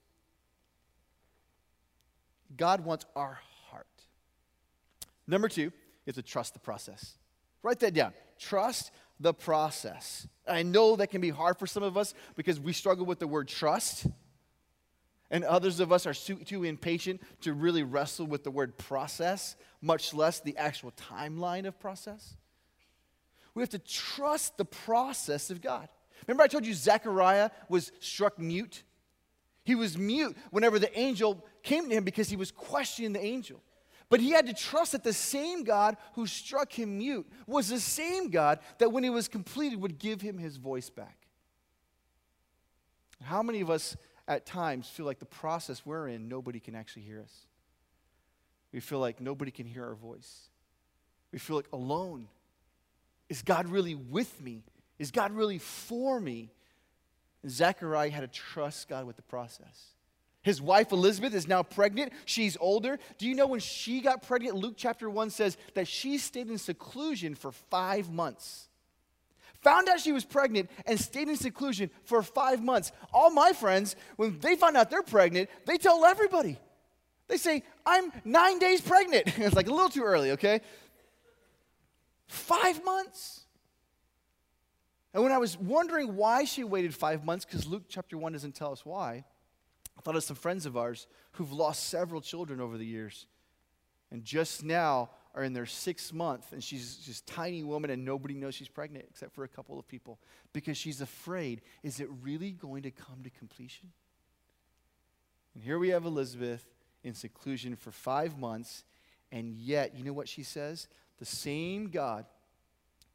God 2.56 2.80
wants 2.84 3.04
our 3.14 3.38
heart. 3.68 3.86
Number 5.26 5.48
two 5.48 5.72
is 6.06 6.16
to 6.16 6.22
trust 6.22 6.54
the 6.54 6.60
process. 6.60 7.16
Write 7.62 7.78
that 7.80 7.94
down. 7.94 8.12
Trust 8.38 8.90
the 9.20 9.34
process. 9.34 10.26
I 10.48 10.62
know 10.62 10.96
that 10.96 11.10
can 11.10 11.20
be 11.20 11.30
hard 11.30 11.58
for 11.58 11.66
some 11.66 11.82
of 11.82 11.96
us 11.96 12.14
because 12.34 12.58
we 12.58 12.72
struggle 12.72 13.06
with 13.06 13.18
the 13.18 13.28
word 13.28 13.46
trust. 13.46 14.06
And 15.30 15.44
others 15.44 15.78
of 15.78 15.92
us 15.92 16.06
are 16.06 16.14
too 16.14 16.64
impatient 16.64 17.22
to 17.42 17.52
really 17.52 17.84
wrestle 17.84 18.26
with 18.26 18.42
the 18.42 18.50
word 18.50 18.76
process, 18.76 19.54
much 19.80 20.12
less 20.12 20.40
the 20.40 20.56
actual 20.56 20.92
timeline 20.92 21.66
of 21.66 21.78
process. 21.78 22.36
We 23.54 23.62
have 23.62 23.70
to 23.70 23.78
trust 23.78 24.56
the 24.56 24.64
process 24.64 25.50
of 25.50 25.60
God. 25.60 25.88
Remember, 26.26 26.42
I 26.42 26.48
told 26.48 26.66
you 26.66 26.74
Zechariah 26.74 27.50
was 27.68 27.92
struck 28.00 28.38
mute? 28.38 28.82
He 29.64 29.74
was 29.74 29.96
mute 29.96 30.36
whenever 30.50 30.78
the 30.78 30.98
angel 30.98 31.44
came 31.62 31.88
to 31.88 31.94
him 31.94 32.04
because 32.04 32.28
he 32.28 32.36
was 32.36 32.50
questioning 32.50 33.12
the 33.12 33.24
angel. 33.24 33.62
But 34.08 34.20
he 34.20 34.30
had 34.30 34.46
to 34.48 34.52
trust 34.52 34.92
that 34.92 35.04
the 35.04 35.12
same 35.12 35.62
God 35.62 35.96
who 36.14 36.26
struck 36.26 36.72
him 36.72 36.98
mute 36.98 37.30
was 37.46 37.68
the 37.68 37.78
same 37.78 38.30
God 38.30 38.58
that 38.78 38.90
when 38.90 39.04
he 39.04 39.10
was 39.10 39.28
completed 39.28 39.80
would 39.80 39.98
give 39.98 40.20
him 40.20 40.38
his 40.38 40.56
voice 40.56 40.90
back. 40.90 41.16
How 43.22 43.42
many 43.42 43.60
of 43.60 43.70
us 43.70 43.96
at 44.30 44.46
times 44.46 44.88
feel 44.88 45.04
like 45.04 45.18
the 45.18 45.26
process 45.26 45.84
we're 45.84 46.06
in, 46.08 46.28
nobody 46.28 46.60
can 46.60 46.76
actually 46.76 47.02
hear 47.02 47.20
us? 47.20 47.46
We 48.72 48.78
feel 48.78 49.00
like 49.00 49.20
nobody 49.20 49.50
can 49.50 49.66
hear 49.66 49.84
our 49.84 49.96
voice. 49.96 50.48
We 51.32 51.40
feel 51.40 51.56
like 51.56 51.66
alone. 51.72 52.28
Is 53.28 53.42
God 53.42 53.66
really 53.68 53.96
with 53.96 54.40
me? 54.40 54.62
Is 55.00 55.10
God 55.10 55.32
really 55.32 55.58
for 55.58 56.20
me? 56.20 56.52
And 57.42 57.50
Zechariah 57.50 58.10
had 58.10 58.20
to 58.20 58.28
trust 58.28 58.88
God 58.88 59.04
with 59.04 59.16
the 59.16 59.22
process. 59.22 59.94
His 60.42 60.62
wife 60.62 60.92
Elizabeth 60.92 61.34
is 61.34 61.48
now 61.48 61.64
pregnant. 61.64 62.12
She's 62.24 62.56
older. 62.60 63.00
Do 63.18 63.28
you 63.28 63.34
know 63.34 63.48
when 63.48 63.60
she 63.60 64.00
got 64.00 64.22
pregnant? 64.22 64.54
Luke 64.54 64.74
chapter 64.76 65.10
1 65.10 65.30
says 65.30 65.56
that 65.74 65.88
she 65.88 66.18
stayed 66.18 66.48
in 66.48 66.56
seclusion 66.56 67.34
for 67.34 67.50
five 67.50 68.10
months. 68.10 68.68
Found 69.62 69.88
out 69.88 70.00
she 70.00 70.12
was 70.12 70.24
pregnant 70.24 70.70
and 70.86 70.98
stayed 70.98 71.28
in 71.28 71.36
seclusion 71.36 71.90
for 72.04 72.22
five 72.22 72.62
months. 72.62 72.92
All 73.12 73.30
my 73.30 73.52
friends, 73.52 73.94
when 74.16 74.38
they 74.38 74.56
find 74.56 74.76
out 74.76 74.90
they're 74.90 75.02
pregnant, 75.02 75.50
they 75.66 75.76
tell 75.76 76.04
everybody. 76.04 76.58
They 77.28 77.36
say, 77.36 77.62
I'm 77.84 78.10
nine 78.24 78.58
days 78.58 78.80
pregnant. 78.80 79.26
it's 79.38 79.54
like 79.54 79.68
a 79.68 79.72
little 79.72 79.90
too 79.90 80.02
early, 80.02 80.32
okay? 80.32 80.60
Five 82.26 82.84
months. 82.84 83.40
And 85.12 85.22
when 85.22 85.32
I 85.32 85.38
was 85.38 85.58
wondering 85.58 86.16
why 86.16 86.44
she 86.44 86.64
waited 86.64 86.94
five 86.94 87.24
months, 87.24 87.44
because 87.44 87.66
Luke 87.66 87.84
chapter 87.88 88.16
1 88.16 88.32
doesn't 88.32 88.54
tell 88.54 88.72
us 88.72 88.86
why, 88.86 89.24
I 89.98 90.00
thought 90.00 90.16
of 90.16 90.24
some 90.24 90.36
friends 90.36 90.64
of 90.66 90.76
ours 90.76 91.06
who've 91.32 91.52
lost 91.52 91.88
several 91.88 92.20
children 92.20 92.60
over 92.60 92.78
the 92.78 92.86
years 92.86 93.26
and 94.10 94.24
just 94.24 94.64
now 94.64 95.10
are 95.34 95.42
in 95.42 95.52
their 95.52 95.66
sixth 95.66 96.12
month 96.12 96.52
and 96.52 96.62
she's 96.62 96.96
just 96.96 97.26
tiny 97.26 97.62
woman 97.62 97.90
and 97.90 98.04
nobody 98.04 98.34
knows 98.34 98.54
she's 98.54 98.68
pregnant 98.68 99.04
except 99.08 99.34
for 99.34 99.44
a 99.44 99.48
couple 99.48 99.78
of 99.78 99.86
people 99.86 100.18
because 100.52 100.76
she's 100.76 101.00
afraid 101.00 101.62
is 101.82 102.00
it 102.00 102.08
really 102.22 102.50
going 102.50 102.82
to 102.82 102.90
come 102.90 103.22
to 103.22 103.30
completion 103.30 103.90
and 105.54 105.62
here 105.62 105.78
we 105.78 105.90
have 105.90 106.04
elizabeth 106.04 106.64
in 107.04 107.14
seclusion 107.14 107.76
for 107.76 107.90
five 107.90 108.38
months 108.38 108.84
and 109.30 109.54
yet 109.54 109.96
you 109.96 110.04
know 110.04 110.12
what 110.12 110.28
she 110.28 110.42
says 110.42 110.88
the 111.18 111.24
same 111.24 111.88
god 111.88 112.24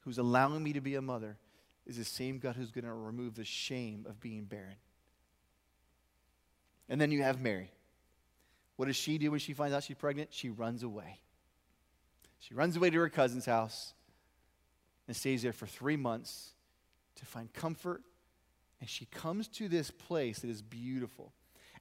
who's 0.02 0.18
allowing 0.18 0.64
me 0.64 0.72
to 0.74 0.82
be 0.82 0.96
a 0.96 1.02
mother 1.02 1.38
is 1.86 1.98
the 1.98 2.06
same 2.06 2.40
god 2.40 2.56
who's 2.56 2.72
going 2.72 2.86
to 2.86 2.94
remove 2.94 3.36
the 3.36 3.44
shame 3.44 4.06
of 4.08 4.20
being 4.20 4.46
barren 4.46 4.78
and 6.90 7.00
then 7.00 7.12
you 7.12 7.24
have 7.24 7.42
Mary. 7.42 7.72
What 8.76 8.86
does 8.86 8.96
she 8.96 9.18
do 9.18 9.32
when 9.32 9.40
she 9.40 9.54
finds 9.54 9.76
out 9.76 9.84
she's 9.84 9.96
pregnant? 9.96 10.30
She 10.32 10.50
runs 10.50 10.84
away. 10.84 11.20
She 12.40 12.54
runs 12.54 12.76
away 12.76 12.90
to 12.90 13.00
her 13.00 13.10
cousin's 13.10 13.46
house 13.46 13.94
and 15.08 15.16
stays 15.16 15.42
there 15.42 15.54
for 15.54 15.68
three 15.68 15.98
months 15.98 16.54
to 17.16 17.26
find 17.26 17.52
comfort. 17.54 18.02
And 18.80 18.90
she 18.90 19.06
comes 19.06 19.48
to 19.50 19.68
this 19.68 19.90
place 19.90 20.40
that 20.40 20.50
is 20.50 20.62
beautiful. 20.62 21.34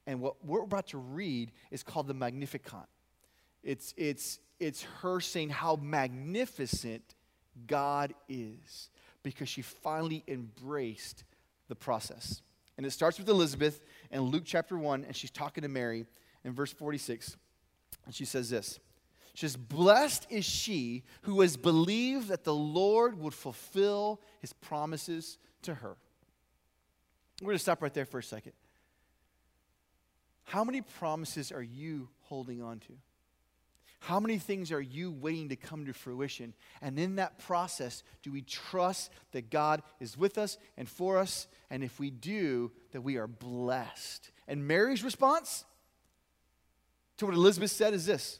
And 0.07 0.21
what 0.21 0.45
we're 0.45 0.63
about 0.63 0.87
to 0.87 0.97
read 0.97 1.51
is 1.71 1.83
called 1.83 2.07
the 2.07 2.13
Magnificat. 2.13 2.87
It's, 3.63 3.93
it's, 3.97 4.39
it's 4.59 4.83
her 5.01 5.19
saying 5.19 5.49
how 5.49 5.75
magnificent 5.75 7.15
God 7.67 8.13
is 8.29 8.89
because 9.23 9.49
she 9.49 9.61
finally 9.61 10.23
embraced 10.27 11.23
the 11.67 11.75
process. 11.75 12.41
And 12.77 12.85
it 12.85 12.91
starts 12.91 13.17
with 13.17 13.27
Elizabeth 13.27 13.83
in 14.11 14.21
Luke 14.21 14.43
chapter 14.45 14.77
1, 14.77 15.05
and 15.05 15.15
she's 15.15 15.31
talking 15.31 15.63
to 15.63 15.67
Mary 15.67 16.05
in 16.43 16.53
verse 16.53 16.71
46. 16.71 17.35
And 18.05 18.13
she 18.13 18.25
says 18.25 18.49
this 18.49 18.79
says, 19.39 19.57
Blessed 19.57 20.27
is 20.29 20.45
she 20.45 21.03
who 21.23 21.41
has 21.41 21.57
believed 21.57 22.29
that 22.29 22.43
the 22.43 22.53
Lord 22.53 23.19
would 23.19 23.33
fulfill 23.33 24.21
his 24.39 24.53
promises 24.53 25.37
to 25.63 25.73
her. 25.75 25.97
We're 27.41 27.47
going 27.47 27.57
to 27.57 27.61
stop 27.61 27.81
right 27.81 27.93
there 27.93 28.05
for 28.05 28.19
a 28.19 28.23
second. 28.23 28.53
How 30.45 30.63
many 30.63 30.81
promises 30.81 31.51
are 31.51 31.63
you 31.63 32.09
holding 32.21 32.61
on 32.61 32.79
to? 32.79 32.93
How 33.99 34.19
many 34.19 34.37
things 34.37 34.71
are 34.71 34.81
you 34.81 35.11
waiting 35.11 35.49
to 35.49 35.55
come 35.55 35.87
to 35.87 35.93
fruition? 35.93 36.53
And 36.79 36.99
in 36.99 37.15
that 37.15 37.39
process, 37.39 38.03
do 38.21 38.31
we 38.31 38.43
trust 38.43 39.11
that 39.31 39.49
God 39.49 39.81
is 39.99 40.15
with 40.15 40.37
us 40.37 40.59
and 40.77 40.87
for 40.87 41.17
us? 41.17 41.47
And 41.71 41.83
if 41.83 41.99
we 41.99 42.11
do, 42.11 42.71
that 42.91 43.01
we 43.01 43.17
are 43.17 43.27
blessed. 43.27 44.31
And 44.47 44.67
Mary's 44.67 45.03
response 45.03 45.65
to 47.17 47.25
what 47.25 47.33
Elizabeth 47.33 47.71
said 47.71 47.95
is 47.95 48.05
this 48.05 48.39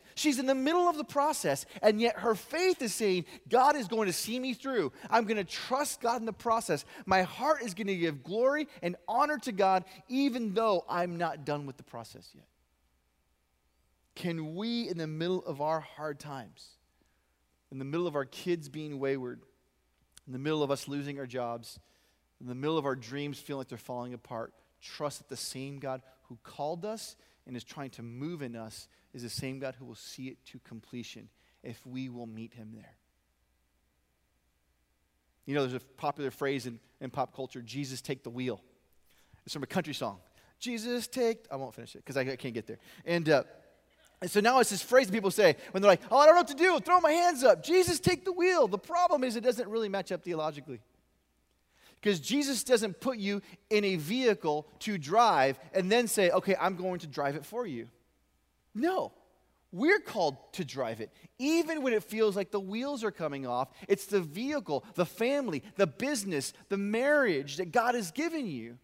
She's 0.15 0.39
in 0.39 0.45
the 0.45 0.55
middle 0.55 0.87
of 0.87 0.97
the 0.97 1.03
process, 1.03 1.65
and 1.81 2.01
yet 2.01 2.19
her 2.19 2.35
faith 2.35 2.81
is 2.81 2.93
saying, 2.93 3.25
God 3.49 3.75
is 3.75 3.87
going 3.87 4.07
to 4.07 4.13
see 4.13 4.39
me 4.39 4.53
through. 4.53 4.91
I'm 5.09 5.25
going 5.25 5.37
to 5.37 5.43
trust 5.43 6.01
God 6.01 6.19
in 6.19 6.25
the 6.25 6.33
process. 6.33 6.85
My 7.05 7.23
heart 7.23 7.61
is 7.63 7.73
going 7.73 7.87
to 7.87 7.95
give 7.95 8.23
glory 8.23 8.67
and 8.81 8.95
honor 9.07 9.37
to 9.39 9.51
God, 9.51 9.85
even 10.07 10.53
though 10.53 10.85
I'm 10.89 11.17
not 11.17 11.45
done 11.45 11.65
with 11.65 11.77
the 11.77 11.83
process 11.83 12.29
yet. 12.33 12.45
Can 14.15 14.55
we, 14.55 14.89
in 14.89 14.97
the 14.97 15.07
middle 15.07 15.43
of 15.45 15.61
our 15.61 15.79
hard 15.79 16.19
times, 16.19 16.67
in 17.71 17.79
the 17.79 17.85
middle 17.85 18.07
of 18.07 18.15
our 18.15 18.25
kids 18.25 18.67
being 18.69 18.99
wayward, 18.99 19.41
in 20.27 20.33
the 20.33 20.39
middle 20.39 20.63
of 20.63 20.71
us 20.71 20.87
losing 20.87 21.17
our 21.19 21.25
jobs, 21.25 21.79
in 22.39 22.47
the 22.47 22.55
middle 22.55 22.77
of 22.77 22.85
our 22.85 22.95
dreams 22.95 23.39
feeling 23.39 23.59
like 23.59 23.67
they're 23.69 23.77
falling 23.77 24.13
apart, 24.13 24.53
trust 24.81 25.19
that 25.19 25.29
the 25.29 25.37
same 25.37 25.79
God 25.79 26.01
who 26.23 26.37
called 26.43 26.85
us 26.85 27.15
and 27.47 27.55
is 27.55 27.63
trying 27.63 27.89
to 27.91 28.03
move 28.03 28.41
in 28.41 28.55
us 28.55 28.87
is 29.13 29.23
the 29.23 29.29
same 29.29 29.59
God 29.59 29.75
who 29.77 29.85
will 29.85 29.95
see 29.95 30.27
it 30.27 30.37
to 30.47 30.59
completion 30.59 31.29
if 31.63 31.85
we 31.85 32.09
will 32.09 32.27
meet 32.27 32.53
him 32.53 32.71
there. 32.73 32.95
You 35.45 35.55
know, 35.55 35.61
there's 35.61 35.81
a 35.81 35.85
popular 35.97 36.31
phrase 36.31 36.65
in, 36.65 36.79
in 36.99 37.09
pop 37.09 37.35
culture 37.35 37.61
Jesus, 37.61 38.01
take 38.01 38.23
the 38.23 38.29
wheel. 38.29 38.61
It's 39.45 39.53
from 39.53 39.63
a 39.63 39.67
country 39.67 39.93
song. 39.93 40.19
Jesus, 40.59 41.07
take, 41.07 41.45
I 41.51 41.55
won't 41.55 41.73
finish 41.73 41.95
it 41.95 42.05
because 42.05 42.17
I, 42.17 42.21
I, 42.21 42.35
can't 42.35 42.53
get 42.53 42.67
there. 42.67 42.77
And 43.03 43.27
uh, 43.27 43.43
And 44.21 44.29
so 44.29 44.39
now 44.39 44.59
it's 44.59 44.69
this 44.69 44.83
phrase 44.83 45.09
people 45.09 45.31
say 45.31 45.55
when 45.71 45.81
they're 45.81 45.91
like, 45.91 46.01
oh, 46.11 46.17
I 46.17 46.25
don't 46.27 46.35
know 46.35 46.41
what 46.41 46.47
to 46.49 46.53
do, 46.53 46.79
throw 46.79 46.99
my 46.99 47.11
hands 47.11 47.43
up. 47.43 47.63
Jesus, 47.63 47.99
take 47.99 48.23
the 48.23 48.31
wheel. 48.31 48.67
The 48.67 48.77
problem 48.77 49.23
is 49.23 49.35
it 49.35 49.43
doesn't 49.43 49.67
really 49.67 49.89
match 49.89 50.11
up 50.11 50.23
theologically. 50.23 50.79
Because 52.01 52.19
Jesus 52.19 52.63
doesn't 52.63 52.99
put 52.99 53.17
you 53.17 53.41
in 53.69 53.85
a 53.85 53.95
vehicle 53.95 54.67
to 54.79 54.97
drive 54.97 55.59
and 55.71 55.91
then 55.91 56.07
say, 56.07 56.31
okay, 56.31 56.55
I'm 56.59 56.75
going 56.75 56.99
to 56.99 57.07
drive 57.07 57.35
it 57.35 57.45
for 57.45 57.67
you. 57.67 57.89
No. 58.73 59.13
We're 59.71 59.99
called 59.99 60.35
to 60.53 60.65
drive 60.65 60.99
it. 60.99 61.11
Even 61.37 61.83
when 61.83 61.93
it 61.93 62.03
feels 62.03 62.35
like 62.35 62.51
the 62.51 62.59
wheels 62.59 63.03
are 63.03 63.11
coming 63.11 63.45
off, 63.45 63.69
it's 63.87 64.07
the 64.07 64.19
vehicle, 64.19 64.83
the 64.95 65.05
family, 65.05 65.63
the 65.75 65.87
business, 65.87 66.53
the 66.69 66.77
marriage 66.77 67.57
that 67.57 67.71
God 67.71 67.95
has 67.95 68.11
given 68.11 68.47
you. 68.47 68.77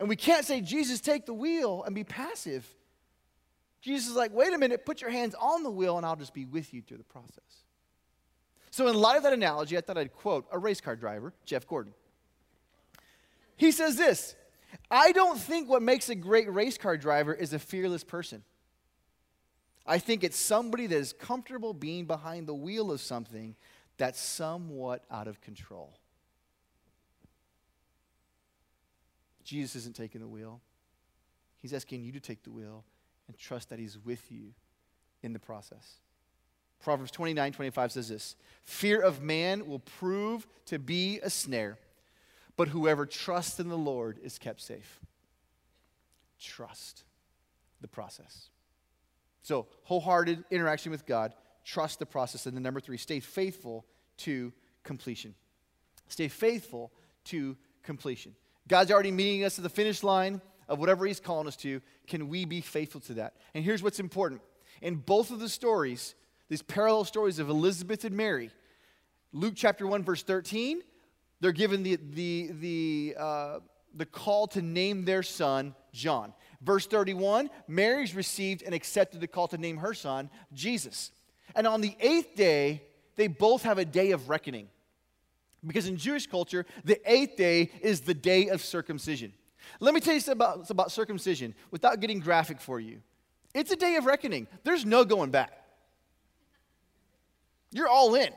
And 0.00 0.08
we 0.08 0.16
can't 0.16 0.46
say, 0.46 0.62
Jesus, 0.62 1.00
take 1.00 1.26
the 1.26 1.34
wheel 1.34 1.84
and 1.84 1.94
be 1.94 2.04
passive. 2.04 2.66
Jesus 3.82 4.08
is 4.08 4.16
like, 4.16 4.32
wait 4.32 4.52
a 4.52 4.58
minute, 4.58 4.84
put 4.84 5.00
your 5.00 5.10
hands 5.10 5.34
on 5.38 5.62
the 5.62 5.70
wheel 5.70 5.96
and 5.96 6.06
I'll 6.06 6.16
just 6.16 6.34
be 6.34 6.46
with 6.46 6.72
you 6.74 6.82
through 6.82 6.98
the 6.98 7.04
process. 7.04 7.64
So, 8.70 8.86
in 8.88 8.94
light 8.94 9.16
of 9.16 9.24
that 9.24 9.32
analogy, 9.32 9.76
I 9.76 9.80
thought 9.80 9.98
I'd 9.98 10.12
quote 10.12 10.46
a 10.52 10.58
race 10.58 10.80
car 10.80 10.96
driver, 10.96 11.32
Jeff 11.44 11.66
Gordon. 11.66 11.92
He 13.60 13.72
says 13.72 13.96
this 13.96 14.34
I 14.90 15.12
don't 15.12 15.38
think 15.38 15.68
what 15.68 15.82
makes 15.82 16.08
a 16.08 16.14
great 16.14 16.50
race 16.50 16.78
car 16.78 16.96
driver 16.96 17.34
is 17.34 17.52
a 17.52 17.58
fearless 17.58 18.02
person. 18.02 18.42
I 19.86 19.98
think 19.98 20.24
it's 20.24 20.38
somebody 20.38 20.86
that 20.86 20.96
is 20.96 21.12
comfortable 21.12 21.74
being 21.74 22.06
behind 22.06 22.46
the 22.46 22.54
wheel 22.54 22.90
of 22.90 23.02
something 23.02 23.54
that's 23.98 24.18
somewhat 24.18 25.04
out 25.10 25.28
of 25.28 25.42
control. 25.42 25.92
Jesus 29.44 29.76
isn't 29.76 29.94
taking 29.94 30.22
the 30.22 30.28
wheel. 30.28 30.62
He's 31.58 31.74
asking 31.74 32.02
you 32.02 32.12
to 32.12 32.20
take 32.20 32.42
the 32.42 32.50
wheel 32.50 32.84
and 33.28 33.36
trust 33.36 33.68
that 33.68 33.78
He's 33.78 33.98
with 33.98 34.32
you 34.32 34.54
in 35.22 35.34
the 35.34 35.38
process. 35.38 35.96
Proverbs 36.82 37.10
29 37.10 37.52
25 37.52 37.92
says 37.92 38.08
this 38.08 38.36
Fear 38.64 39.02
of 39.02 39.20
man 39.20 39.66
will 39.66 39.80
prove 39.80 40.46
to 40.64 40.78
be 40.78 41.20
a 41.22 41.28
snare, 41.28 41.78
but 42.56 42.68
whoever 42.68 43.06
trusts 43.06 43.60
in 43.60 43.68
the 43.68 43.78
Lord 43.78 44.18
is 44.22 44.38
kept 44.38 44.60
safe. 44.60 45.00
Trust 46.38 47.04
the 47.80 47.88
process. 47.88 48.48
So, 49.42 49.66
wholehearted 49.84 50.44
interaction 50.50 50.90
with 50.90 51.06
God, 51.06 51.34
trust 51.64 51.98
the 51.98 52.06
process. 52.06 52.46
And 52.46 52.56
then, 52.56 52.62
number 52.62 52.80
three, 52.80 52.96
stay 52.96 53.20
faithful 53.20 53.86
to 54.18 54.52
completion. 54.82 55.34
Stay 56.08 56.28
faithful 56.28 56.92
to 57.24 57.56
completion. 57.82 58.34
God's 58.68 58.90
already 58.90 59.10
meeting 59.10 59.44
us 59.44 59.58
at 59.58 59.62
the 59.62 59.70
finish 59.70 60.02
line 60.02 60.40
of 60.68 60.78
whatever 60.78 61.06
He's 61.06 61.20
calling 61.20 61.48
us 61.48 61.56
to. 61.56 61.80
Can 62.06 62.28
we 62.28 62.44
be 62.44 62.60
faithful 62.60 63.00
to 63.02 63.14
that? 63.14 63.34
And 63.54 63.64
here's 63.64 63.82
what's 63.82 64.00
important 64.00 64.42
in 64.80 64.96
both 64.96 65.30
of 65.30 65.40
the 65.40 65.48
stories, 65.48 66.14
these 66.48 66.62
parallel 66.62 67.04
stories 67.04 67.38
of 67.38 67.48
Elizabeth 67.48 68.04
and 68.04 68.16
Mary, 68.16 68.50
Luke 69.32 69.54
chapter 69.56 69.86
1, 69.86 70.04
verse 70.04 70.22
13, 70.22 70.82
they're 71.40 71.52
given 71.52 71.82
the, 71.82 71.96
the, 71.96 72.50
the, 72.60 73.16
uh, 73.18 73.58
the 73.94 74.06
call 74.06 74.46
to 74.48 74.62
name 74.62 75.04
their 75.04 75.22
son 75.22 75.74
John. 75.92 76.34
Verse 76.60 76.86
31, 76.86 77.50
Mary's 77.66 78.14
received 78.14 78.62
and 78.62 78.74
accepted 78.74 79.20
the 79.20 79.26
call 79.26 79.48
to 79.48 79.58
name 79.58 79.78
her 79.78 79.94
son 79.94 80.30
Jesus. 80.52 81.10
And 81.54 81.66
on 81.66 81.80
the 81.80 81.96
eighth 82.00 82.36
day, 82.36 82.82
they 83.16 83.26
both 83.26 83.62
have 83.62 83.78
a 83.78 83.84
day 83.84 84.12
of 84.12 84.28
reckoning. 84.28 84.68
Because 85.66 85.86
in 85.86 85.96
Jewish 85.96 86.26
culture, 86.26 86.64
the 86.84 87.00
eighth 87.10 87.36
day 87.36 87.70
is 87.82 88.02
the 88.02 88.14
day 88.14 88.48
of 88.48 88.62
circumcision. 88.62 89.32
Let 89.78 89.94
me 89.94 90.00
tell 90.00 90.14
you 90.14 90.20
something 90.20 90.38
about, 90.38 90.70
about 90.70 90.92
circumcision 90.92 91.54
without 91.70 92.00
getting 92.00 92.20
graphic 92.20 92.60
for 92.60 92.80
you. 92.80 93.02
It's 93.54 93.70
a 93.70 93.76
day 93.76 93.96
of 93.96 94.06
reckoning, 94.06 94.46
there's 94.64 94.84
no 94.84 95.04
going 95.04 95.30
back. 95.30 95.52
You're 97.72 97.88
all 97.88 98.14
in. 98.14 98.30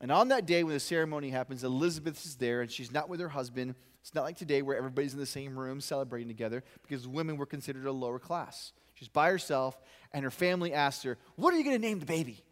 And 0.00 0.12
on 0.12 0.28
that 0.28 0.46
day 0.46 0.62
when 0.62 0.74
the 0.74 0.80
ceremony 0.80 1.30
happens, 1.30 1.64
Elizabeth 1.64 2.24
is 2.24 2.36
there 2.36 2.60
and 2.60 2.70
she's 2.70 2.92
not 2.92 3.08
with 3.08 3.20
her 3.20 3.28
husband. 3.28 3.74
It's 4.02 4.14
not 4.14 4.24
like 4.24 4.36
today 4.36 4.62
where 4.62 4.76
everybody's 4.76 5.14
in 5.14 5.18
the 5.18 5.26
same 5.26 5.58
room 5.58 5.80
celebrating 5.80 6.28
together 6.28 6.62
because 6.82 7.08
women 7.08 7.36
were 7.36 7.46
considered 7.46 7.86
a 7.86 7.92
lower 7.92 8.18
class. 8.18 8.72
She's 8.94 9.08
by 9.08 9.30
herself 9.30 9.80
and 10.12 10.24
her 10.24 10.30
family 10.30 10.72
asked 10.72 11.02
her, 11.04 11.18
What 11.36 11.52
are 11.52 11.56
you 11.56 11.64
going 11.64 11.80
to 11.80 11.86
name 11.86 11.98
the 11.98 12.06
baby? 12.06 12.44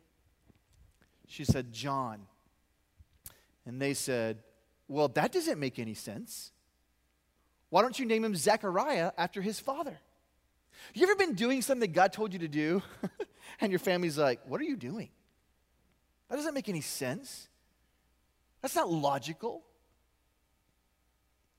She 1.26 1.44
said, 1.44 1.72
John. 1.72 2.20
And 3.66 3.80
they 3.80 3.94
said, 3.94 4.42
Well, 4.88 5.08
that 5.08 5.32
doesn't 5.32 5.58
make 5.58 5.78
any 5.78 5.94
sense. 5.94 6.50
Why 7.70 7.82
don't 7.82 7.98
you 7.98 8.06
name 8.06 8.24
him 8.24 8.34
Zechariah 8.36 9.12
after 9.18 9.42
his 9.42 9.58
father? 9.58 9.98
You 10.92 11.04
ever 11.04 11.16
been 11.16 11.34
doing 11.34 11.62
something 11.62 11.80
that 11.80 11.94
God 11.94 12.12
told 12.12 12.32
you 12.32 12.40
to 12.40 12.48
do? 12.48 12.82
and 13.60 13.70
your 13.72 13.78
family's 13.78 14.18
like, 14.18 14.40
What 14.46 14.60
are 14.60 14.64
you 14.64 14.76
doing? 14.76 15.10
That 16.28 16.36
doesn't 16.36 16.54
make 16.54 16.68
any 16.68 16.80
sense. 16.80 17.48
That's 18.62 18.74
not 18.74 18.90
logical. 18.90 19.62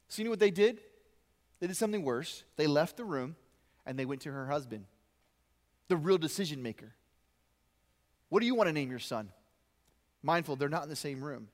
So, 0.07 0.21
you 0.21 0.25
know 0.25 0.31
what 0.31 0.39
they 0.39 0.51
did? 0.51 0.79
They 1.59 1.67
did 1.67 1.77
something 1.77 2.03
worse. 2.03 2.43
They 2.57 2.67
left 2.67 2.97
the 2.97 3.05
room 3.05 3.35
and 3.85 3.97
they 3.97 4.05
went 4.05 4.21
to 4.21 4.31
her 4.31 4.47
husband, 4.47 4.85
the 5.87 5.97
real 5.97 6.17
decision 6.17 6.61
maker. 6.63 6.93
What 8.29 8.39
do 8.39 8.45
you 8.45 8.55
want 8.55 8.67
to 8.67 8.73
name 8.73 8.89
your 8.89 8.99
son? 8.99 9.29
Mindful, 10.23 10.55
they're 10.55 10.69
not 10.69 10.83
in 10.83 10.89
the 10.89 10.95
same 10.95 11.23
room. 11.23 11.49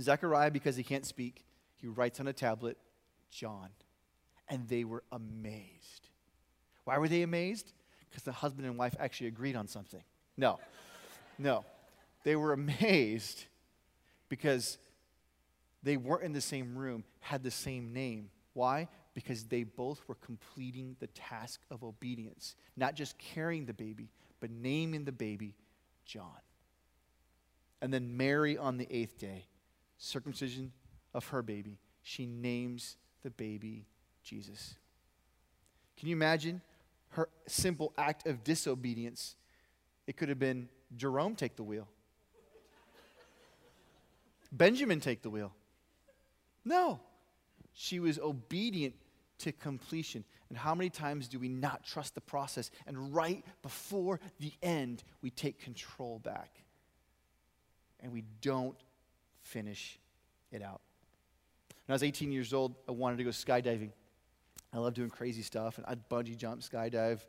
Zechariah, 0.00 0.50
because 0.50 0.76
he 0.76 0.82
can't 0.82 1.04
speak, 1.04 1.44
he 1.76 1.86
writes 1.86 2.20
on 2.20 2.26
a 2.26 2.32
tablet, 2.32 2.78
John. 3.30 3.68
And 4.48 4.68
they 4.68 4.84
were 4.84 5.02
amazed. 5.12 6.08
Why 6.84 6.98
were 6.98 7.08
they 7.08 7.22
amazed? 7.22 7.72
Because 8.08 8.22
the 8.22 8.32
husband 8.32 8.66
and 8.66 8.78
wife 8.78 8.94
actually 8.98 9.26
agreed 9.26 9.56
on 9.56 9.66
something. 9.66 10.02
No, 10.36 10.58
no. 11.38 11.64
They 12.26 12.34
were 12.34 12.52
amazed 12.52 13.44
because 14.28 14.78
they 15.84 15.96
weren't 15.96 16.24
in 16.24 16.32
the 16.32 16.40
same 16.40 16.76
room, 16.76 17.04
had 17.20 17.44
the 17.44 17.52
same 17.52 17.92
name. 17.92 18.30
Why? 18.52 18.88
Because 19.14 19.44
they 19.44 19.62
both 19.62 20.00
were 20.08 20.16
completing 20.16 20.96
the 20.98 21.06
task 21.06 21.60
of 21.70 21.84
obedience, 21.84 22.56
not 22.76 22.96
just 22.96 23.16
carrying 23.16 23.64
the 23.64 23.72
baby, 23.72 24.08
but 24.40 24.50
naming 24.50 25.04
the 25.04 25.12
baby 25.12 25.54
John. 26.04 26.40
And 27.80 27.94
then 27.94 28.16
Mary 28.16 28.58
on 28.58 28.76
the 28.76 28.88
eighth 28.90 29.18
day, 29.18 29.46
circumcision 29.96 30.72
of 31.14 31.28
her 31.28 31.42
baby, 31.42 31.78
she 32.02 32.26
names 32.26 32.96
the 33.22 33.30
baby 33.30 33.86
Jesus. 34.24 34.74
Can 35.96 36.08
you 36.08 36.16
imagine 36.16 36.60
her 37.10 37.28
simple 37.46 37.92
act 37.96 38.26
of 38.26 38.42
disobedience? 38.42 39.36
It 40.08 40.16
could 40.16 40.28
have 40.28 40.40
been 40.40 40.68
Jerome 40.96 41.36
take 41.36 41.54
the 41.54 41.62
wheel, 41.62 41.86
Benjamin 44.52 45.00
take 45.00 45.22
the 45.22 45.30
wheel. 45.30 45.52
No, 46.64 47.00
she 47.72 48.00
was 48.00 48.18
obedient 48.18 48.94
to 49.38 49.52
completion. 49.52 50.24
And 50.48 50.56
how 50.56 50.74
many 50.74 50.90
times 50.90 51.28
do 51.28 51.38
we 51.38 51.48
not 51.48 51.84
trust 51.84 52.14
the 52.14 52.20
process? 52.20 52.70
And 52.86 53.14
right 53.14 53.44
before 53.62 54.20
the 54.40 54.52
end, 54.62 55.02
we 55.22 55.30
take 55.30 55.60
control 55.60 56.18
back 56.18 56.50
and 58.00 58.12
we 58.12 58.24
don't 58.40 58.76
finish 59.42 59.98
it 60.52 60.62
out. 60.62 60.80
When 61.86 61.92
I 61.92 61.94
was 61.94 62.02
18 62.02 62.32
years 62.32 62.52
old, 62.52 62.74
I 62.88 62.92
wanted 62.92 63.18
to 63.18 63.24
go 63.24 63.30
skydiving. 63.30 63.90
I 64.72 64.78
love 64.78 64.94
doing 64.94 65.08
crazy 65.08 65.42
stuff, 65.42 65.78
and 65.78 65.86
I'd 65.86 66.08
bungee 66.08 66.36
jump, 66.36 66.60
skydive, 66.60 67.20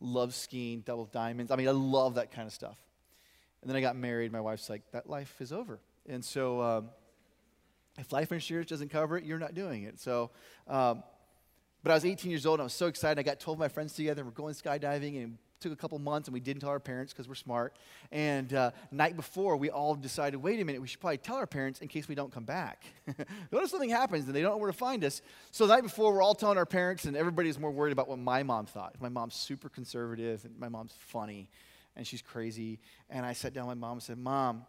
love 0.00 0.34
skiing, 0.34 0.80
double 0.80 1.06
diamonds. 1.06 1.50
I 1.50 1.56
mean, 1.56 1.66
I 1.66 1.72
love 1.72 2.14
that 2.14 2.30
kind 2.30 2.46
of 2.46 2.52
stuff. 2.52 2.76
And 3.60 3.70
then 3.70 3.76
I 3.76 3.80
got 3.80 3.96
married. 3.96 4.32
My 4.32 4.40
wife's 4.40 4.68
like, 4.68 4.82
that 4.92 5.08
life 5.08 5.34
is 5.40 5.52
over. 5.52 5.80
And 6.08 6.24
so, 6.24 6.60
um, 6.60 6.90
if 7.98 8.12
life 8.12 8.32
insurance 8.32 8.68
doesn't 8.70 8.88
cover 8.88 9.18
it, 9.18 9.24
you're 9.24 9.38
not 9.38 9.54
doing 9.54 9.84
it. 9.84 10.00
So, 10.00 10.30
um, 10.66 11.02
but 11.82 11.90
I 11.90 11.94
was 11.94 12.04
18 12.04 12.30
years 12.30 12.46
old 12.46 12.58
and 12.58 12.62
I 12.62 12.64
was 12.64 12.72
so 12.72 12.86
excited. 12.86 13.18
I 13.18 13.22
got 13.22 13.40
12 13.40 13.56
of 13.56 13.60
my 13.60 13.68
friends 13.68 13.92
together 13.92 14.22
and 14.22 14.30
we're 14.30 14.34
going 14.34 14.54
skydiving 14.54 15.22
and 15.22 15.34
it 15.34 15.38
took 15.60 15.72
a 15.72 15.76
couple 15.76 15.98
months 15.98 16.28
and 16.28 16.32
we 16.32 16.40
didn't 16.40 16.60
tell 16.60 16.70
our 16.70 16.80
parents 16.80 17.12
because 17.12 17.28
we're 17.28 17.34
smart. 17.34 17.76
And 18.12 18.52
uh, 18.54 18.70
night 18.92 19.16
before, 19.16 19.56
we 19.56 19.68
all 19.68 19.94
decided, 19.94 20.36
wait 20.36 20.60
a 20.60 20.64
minute, 20.64 20.80
we 20.80 20.86
should 20.86 21.00
probably 21.00 21.18
tell 21.18 21.36
our 21.36 21.46
parents 21.46 21.80
in 21.80 21.88
case 21.88 22.08
we 22.08 22.14
don't 22.14 22.32
come 22.32 22.44
back. 22.44 22.84
what 23.50 23.64
if 23.64 23.70
something 23.70 23.90
happens 23.90 24.26
and 24.26 24.34
they 24.34 24.42
don't 24.42 24.52
know 24.52 24.58
where 24.58 24.70
to 24.70 24.76
find 24.76 25.04
us? 25.04 25.22
So 25.50 25.66
the 25.66 25.74
night 25.74 25.82
before, 25.82 26.12
we're 26.12 26.22
all 26.22 26.34
telling 26.36 26.56
our 26.56 26.66
parents, 26.66 27.04
and 27.04 27.16
everybody's 27.16 27.58
more 27.58 27.70
worried 27.70 27.92
about 27.92 28.08
what 28.08 28.18
my 28.18 28.42
mom 28.42 28.66
thought. 28.66 28.94
My 29.00 29.08
mom's 29.08 29.34
super 29.34 29.68
conservative, 29.68 30.44
and 30.44 30.58
my 30.58 30.68
mom's 30.68 30.94
funny, 30.98 31.50
and 31.96 32.06
she's 32.06 32.22
crazy. 32.22 32.78
And 33.10 33.26
I 33.26 33.32
sat 33.32 33.52
down 33.52 33.66
with 33.66 33.76
my 33.76 33.88
mom 33.88 33.94
and 33.94 34.02
said, 34.02 34.18
Mom, 34.18 34.66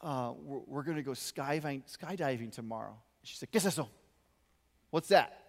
uh, 0.00 0.32
we're, 0.42 0.60
we're 0.66 0.82
going 0.82 0.96
to 0.96 1.02
go 1.02 1.12
skydiving, 1.12 1.82
skydiving 1.84 2.52
tomorrow. 2.52 2.96
She 3.22 3.36
said, 3.36 3.50
¿Qué 3.50 3.56
es 3.56 3.66
eso? 3.66 3.88
What's 4.90 5.08
that? 5.08 5.40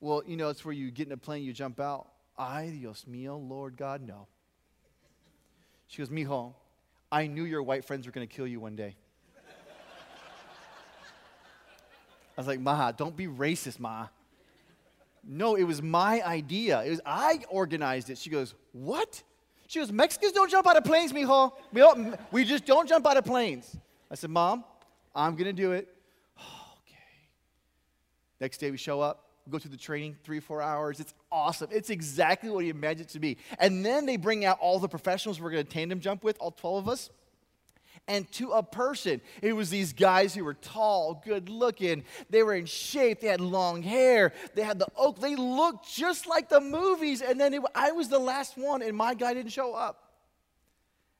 Well, 0.00 0.22
you 0.26 0.36
know, 0.36 0.48
it's 0.48 0.64
where 0.64 0.74
you 0.74 0.90
get 0.90 1.06
in 1.06 1.12
a 1.12 1.16
plane, 1.16 1.44
you 1.44 1.52
jump 1.52 1.80
out. 1.80 2.08
Ay, 2.38 2.70
Dios 2.78 3.04
mío, 3.08 3.40
Lord 3.48 3.76
God, 3.76 4.06
no. 4.06 4.26
She 5.86 5.98
goes, 5.98 6.08
Mijo, 6.08 6.54
I 7.10 7.26
knew 7.26 7.44
your 7.44 7.62
white 7.62 7.84
friends 7.84 8.06
were 8.06 8.12
going 8.12 8.26
to 8.26 8.34
kill 8.34 8.46
you 8.46 8.58
one 8.60 8.74
day. 8.74 8.96
I 12.36 12.40
was 12.40 12.46
like, 12.46 12.60
Ma, 12.60 12.92
don't 12.92 13.16
be 13.16 13.26
racist, 13.26 13.78
Ma. 13.78 14.08
No, 15.22 15.54
it 15.54 15.64
was 15.64 15.82
my 15.82 16.22
idea. 16.22 16.82
It 16.82 16.90
was 16.90 17.00
I 17.04 17.40
organized 17.50 18.10
it. 18.10 18.18
She 18.18 18.30
goes, 18.30 18.54
What? 18.72 19.22
She 19.72 19.78
goes, 19.78 19.90
Mexicans 19.90 20.32
don't 20.32 20.50
jump 20.50 20.66
out 20.66 20.76
of 20.76 20.84
planes, 20.84 21.14
mijo. 21.14 21.50
We, 21.72 21.80
don't, 21.80 22.14
we 22.30 22.44
just 22.44 22.66
don't 22.66 22.86
jump 22.86 23.06
out 23.06 23.16
of 23.16 23.24
planes. 23.24 23.74
I 24.10 24.16
said, 24.16 24.28
Mom, 24.28 24.64
I'm 25.14 25.34
going 25.34 25.46
to 25.46 25.54
do 25.54 25.72
it. 25.72 25.88
okay. 26.38 26.98
Next 28.38 28.58
day 28.58 28.70
we 28.70 28.76
show 28.76 29.00
up, 29.00 29.30
we 29.46 29.52
go 29.52 29.58
through 29.58 29.70
the 29.70 29.78
training, 29.78 30.18
three, 30.24 30.40
four 30.40 30.60
hours. 30.60 31.00
It's 31.00 31.14
awesome. 31.30 31.70
It's 31.72 31.88
exactly 31.88 32.50
what 32.50 32.64
he 32.64 32.68
imagined 32.68 33.08
it 33.08 33.12
to 33.14 33.18
be. 33.18 33.38
And 33.58 33.82
then 33.82 34.04
they 34.04 34.18
bring 34.18 34.44
out 34.44 34.58
all 34.60 34.78
the 34.78 34.90
professionals 34.90 35.40
we're 35.40 35.52
going 35.52 35.64
to 35.64 35.72
tandem 35.72 36.00
jump 36.00 36.22
with, 36.22 36.36
all 36.38 36.50
12 36.50 36.86
of 36.86 36.92
us. 36.92 37.08
And 38.08 38.30
to 38.32 38.50
a 38.50 38.62
person, 38.62 39.20
it 39.40 39.52
was 39.52 39.70
these 39.70 39.92
guys 39.92 40.34
who 40.34 40.44
were 40.44 40.54
tall, 40.54 41.22
good 41.24 41.48
looking. 41.48 42.04
They 42.30 42.42
were 42.42 42.54
in 42.54 42.66
shape. 42.66 43.20
They 43.20 43.28
had 43.28 43.40
long 43.40 43.82
hair. 43.82 44.32
They 44.54 44.62
had 44.62 44.78
the 44.78 44.88
oak. 44.96 45.20
They 45.20 45.36
looked 45.36 45.88
just 45.88 46.26
like 46.26 46.48
the 46.48 46.60
movies. 46.60 47.22
And 47.22 47.40
then 47.40 47.54
it, 47.54 47.62
I 47.74 47.92
was 47.92 48.08
the 48.08 48.18
last 48.18 48.58
one, 48.58 48.82
and 48.82 48.96
my 48.96 49.14
guy 49.14 49.34
didn't 49.34 49.52
show 49.52 49.74
up. 49.74 50.02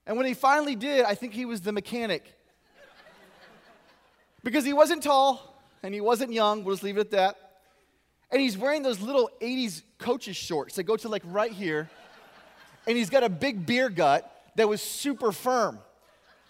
And 0.07 0.16
when 0.16 0.27
he 0.27 0.35
finally 0.35 0.75
did, 0.75 1.05
I 1.05 1.14
think 1.14 1.33
he 1.33 1.45
was 1.45 1.61
the 1.61 1.73
mechanic. 1.73 2.37
because 4.45 4.64
he 4.64 4.73
wasn't 4.73 5.03
tall 5.05 5.55
and 5.83 5.95
he 5.95 6.01
wasn't 6.01 6.33
young. 6.33 6.64
We'll 6.64 6.75
just 6.75 6.83
leave 6.83 6.97
it 6.97 7.01
at 7.03 7.11
that. 7.12 7.37
And 8.33 8.40
he's 8.40 8.57
wearing 8.59 8.83
those 8.83 9.01
little 9.01 9.31
80s 9.40 9.83
coaches 9.99 10.37
shorts 10.37 10.77
that 10.77 10.85
go 10.85 10.97
to 10.97 11.09
like 11.09 11.23
right 11.27 11.53
here. 11.53 11.88
And 12.87 12.97
he's 12.97 13.11
got 13.11 13.23
a 13.23 13.29
big 13.29 13.64
beer 13.66 13.88
gut 13.88 14.29
that 14.57 14.68
was 14.68 14.83
super 14.83 15.31
firm. 15.31 15.79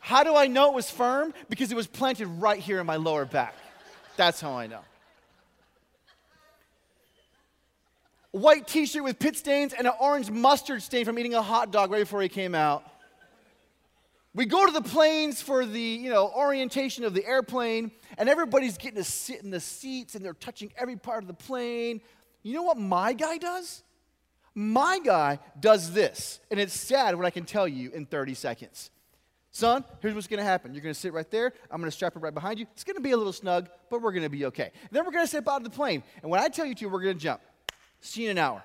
How 0.05 0.25
do 0.25 0.35
I 0.35 0.49
know 0.49 0.67
it 0.67 0.75
was 0.75 0.91
firm? 0.91 1.33
Because 1.49 1.71
it 1.71 1.77
was 1.77 1.87
planted 1.87 2.27
right 2.27 2.59
here 2.59 2.81
in 2.81 2.87
my 2.87 2.97
lower 2.97 3.25
back. 3.25 3.55
That's 4.17 4.41
how 4.41 4.51
I 4.59 4.67
know. 4.67 4.81
White 8.33 8.67
t 8.67 8.85
shirt 8.87 9.05
with 9.05 9.21
pit 9.21 9.37
stains 9.37 9.73
and 9.73 9.87
an 9.87 9.93
orange 10.01 10.29
mustard 10.29 10.83
stain 10.83 11.05
from 11.05 11.21
eating 11.21 11.35
a 11.35 11.41
hot 11.41 11.71
dog 11.71 11.93
right 11.93 12.01
before 12.01 12.21
he 12.21 12.29
came 12.29 12.53
out. 12.53 12.83
We 14.35 14.45
go 14.45 14.67
to 14.67 14.73
the 14.73 14.83
planes 14.83 15.41
for 15.41 15.65
the 15.65 15.81
you 15.81 16.11
know, 16.11 16.33
orientation 16.37 17.05
of 17.05 17.15
the 17.15 17.25
airplane, 17.25 17.93
and 18.19 18.29
everybody's 18.29 18.79
getting 18.79 18.97
to 18.97 19.05
sit 19.05 19.41
in 19.45 19.51
the 19.51 19.61
seats 19.61 20.17
and 20.17 20.25
they're 20.25 20.35
touching 20.35 20.73
every 20.77 20.97
part 20.97 21.23
of 21.23 21.29
the 21.29 21.35
plane. 21.35 22.01
You 22.43 22.55
know 22.55 22.65
what 22.65 22.77
my 22.77 23.12
guy 23.12 23.38
does? 23.38 23.85
My 24.53 24.99
guy 24.99 25.38
does 25.61 25.93
this, 25.93 26.41
and 26.51 26.59
it's 26.59 26.75
sad 26.75 27.15
what 27.15 27.25
I 27.25 27.31
can 27.31 27.45
tell 27.45 27.69
you 27.69 27.93
in 27.93 28.05
30 28.05 28.35
seconds. 28.35 28.91
Son, 29.55 29.85
here's 30.01 30.15
what's 30.15 30.27
going 30.27 30.38
to 30.38 30.45
happen. 30.45 30.73
You're 30.73 30.83
going 30.83 30.95
to 30.95 30.99
sit 30.99 31.12
right 31.12 31.31
there. 31.31 31.53
I'm 31.71 31.79
going 31.79 31.91
to 31.91 31.95
strap 31.95 32.17
it 32.17 32.21
right 32.21 32.33
behind 32.33 32.59
you. 32.59 32.67
It's 32.73 32.85
going 32.85 32.97
to 32.97 33.03
be 33.03 33.11
a 33.11 33.17
little 33.19 33.35
snug, 33.35 33.69
but 33.91 34.01
we're 34.01 34.12
going 34.12 34.23
to 34.23 34.31
be 34.31 34.47
okay. 34.47 34.73
Then 34.91 35.05
we're 35.05 35.12
going 35.12 35.25
to 35.25 35.29
step 35.29 35.47
out 35.47 35.59
of 35.59 35.65
the 35.65 35.71
plane. 35.71 36.03
And 36.23 36.31
when 36.31 36.41
I 36.41 36.49
tell 36.49 36.65
you 36.65 36.75
to, 36.77 36.87
we're 36.87 37.03
going 37.03 37.19
to 37.19 37.23
jump. 37.23 37.43
See 38.01 38.23
you 38.23 38.31
in 38.31 38.38
an 38.38 38.45
hour. 38.45 38.65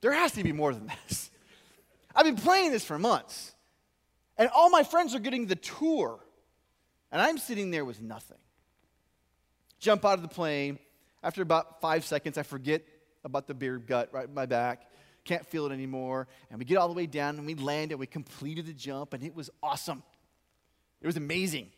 There 0.00 0.12
has 0.12 0.30
to 0.32 0.44
be 0.44 0.52
more 0.52 0.72
than 0.72 0.86
this. 1.08 1.30
I've 2.14 2.24
been 2.24 2.36
playing 2.36 2.70
this 2.70 2.84
for 2.84 3.00
months. 3.00 3.52
And 4.38 4.48
all 4.54 4.70
my 4.70 4.84
friends 4.84 5.12
are 5.14 5.18
getting 5.18 5.46
the 5.46 5.56
tour. 5.56 6.20
And 7.10 7.20
I'm 7.20 7.36
sitting 7.36 7.72
there 7.72 7.84
with 7.84 8.00
nothing. 8.00 8.38
Jump 9.80 10.04
out 10.04 10.14
of 10.14 10.22
the 10.22 10.28
plane. 10.28 10.78
After 11.22 11.42
about 11.42 11.80
five 11.80 12.04
seconds, 12.04 12.38
I 12.38 12.44
forget 12.44 12.82
about 13.24 13.46
the 13.46 13.54
beer 13.54 13.78
gut 13.78 14.08
right 14.12 14.28
in 14.28 14.34
my 14.34 14.46
back. 14.46 14.86
Can't 15.24 15.44
feel 15.46 15.66
it 15.66 15.72
anymore. 15.72 16.28
And 16.50 16.58
we 16.58 16.64
get 16.64 16.78
all 16.78 16.88
the 16.88 16.94
way 16.94 17.06
down 17.06 17.36
and 17.36 17.46
we 17.46 17.54
land 17.54 17.90
and 17.90 18.00
we 18.00 18.06
completed 18.06 18.66
the 18.66 18.72
jump 18.72 19.12
and 19.12 19.22
it 19.22 19.34
was 19.34 19.50
awesome. 19.62 20.02
It 21.00 21.06
was 21.06 21.16
amazing. 21.16 21.70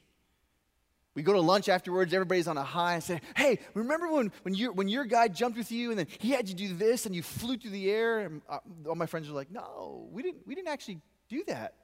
We 1.15 1.23
go 1.23 1.35
to 1.35 1.41
lunch 1.41 1.69
afterwards, 1.69 2.15
everybody's 2.15 2.49
on 2.49 2.57
a 2.57 2.63
high 2.63 2.95
and 2.95 3.03
say, 3.03 3.21
Hey, 3.37 3.59
remember 3.75 4.11
when, 4.11 4.33
when, 4.43 4.55
your, 4.55 4.73
when 4.73 4.89
your 4.89 5.05
guy 5.05 5.29
jumped 5.29 5.59
with 5.59 5.71
you 5.71 5.91
and 5.91 5.99
then 5.99 6.07
he 6.19 6.31
had 6.31 6.49
you 6.49 6.55
do 6.55 6.75
this 6.75 7.05
and 7.05 7.15
you 7.15 7.23
flew 7.23 7.59
through 7.59 7.73
the 7.73 7.91
air? 7.91 8.21
And 8.21 8.41
uh, 8.49 8.59
all 8.89 8.95
my 8.95 9.07
friends 9.07 9.29
are 9.29 9.33
like, 9.33 9.51
No, 9.51 10.09
we 10.11 10.23
didn't, 10.23 10.47
we 10.47 10.55
didn't 10.55 10.69
actually 10.69 11.01
do 11.29 11.45
that. 11.49 11.75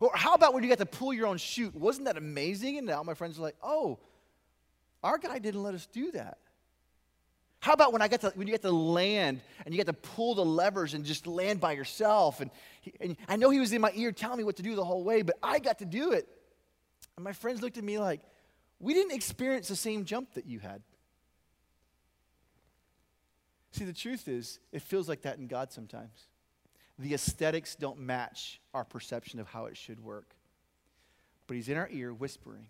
Or 0.00 0.10
how 0.14 0.34
about 0.34 0.54
when 0.54 0.62
you 0.62 0.68
got 0.68 0.78
to 0.78 0.86
pull 0.86 1.12
your 1.12 1.26
own 1.26 1.36
chute? 1.36 1.74
Wasn't 1.74 2.06
that 2.06 2.16
amazing? 2.16 2.78
And 2.78 2.88
all 2.90 3.04
my 3.04 3.14
friends 3.14 3.38
are 3.38 3.42
like, 3.42 3.56
Oh, 3.62 3.98
our 5.02 5.18
guy 5.18 5.38
didn't 5.38 5.62
let 5.62 5.74
us 5.74 5.86
do 5.86 6.10
that. 6.12 6.38
How 7.60 7.72
about 7.72 7.92
when 7.92 8.02
I 8.02 8.08
get 8.08 8.20
to 8.20 8.32
when 8.34 8.46
you 8.46 8.52
get 8.52 8.62
to 8.62 8.70
land 8.70 9.40
and 9.64 9.74
you 9.74 9.78
get 9.78 9.86
to 9.86 9.92
pull 9.92 10.34
the 10.34 10.44
levers 10.44 10.94
and 10.94 11.04
just 11.04 11.26
land 11.26 11.60
by 11.60 11.72
yourself? 11.72 12.40
And, 12.40 12.50
he, 12.80 12.92
and 13.00 13.16
I 13.28 13.36
know 13.36 13.50
he 13.50 13.60
was 13.60 13.72
in 13.72 13.80
my 13.80 13.92
ear 13.94 14.12
telling 14.12 14.38
me 14.38 14.44
what 14.44 14.56
to 14.56 14.62
do 14.62 14.74
the 14.74 14.84
whole 14.84 15.02
way, 15.02 15.22
but 15.22 15.36
I 15.42 15.58
got 15.58 15.78
to 15.80 15.84
do 15.84 16.12
it. 16.12 16.28
And 17.16 17.24
my 17.24 17.32
friends 17.32 17.62
looked 17.62 17.78
at 17.78 17.84
me 17.84 17.98
like, 17.98 18.20
we 18.78 18.94
didn't 18.94 19.12
experience 19.12 19.68
the 19.68 19.76
same 19.76 20.04
jump 20.04 20.34
that 20.34 20.46
you 20.46 20.58
had. 20.58 20.82
See, 23.72 23.84
the 23.84 23.92
truth 23.92 24.28
is, 24.28 24.58
it 24.72 24.82
feels 24.82 25.08
like 25.08 25.22
that 25.22 25.38
in 25.38 25.48
God 25.48 25.72
sometimes. 25.72 26.28
The 26.98 27.12
aesthetics 27.14 27.74
don't 27.74 27.98
match 27.98 28.60
our 28.72 28.84
perception 28.84 29.38
of 29.38 29.48
how 29.48 29.66
it 29.66 29.76
should 29.76 30.00
work. 30.00 30.34
But 31.46 31.56
He's 31.56 31.68
in 31.68 31.76
our 31.76 31.88
ear 31.90 32.12
whispering, 32.12 32.68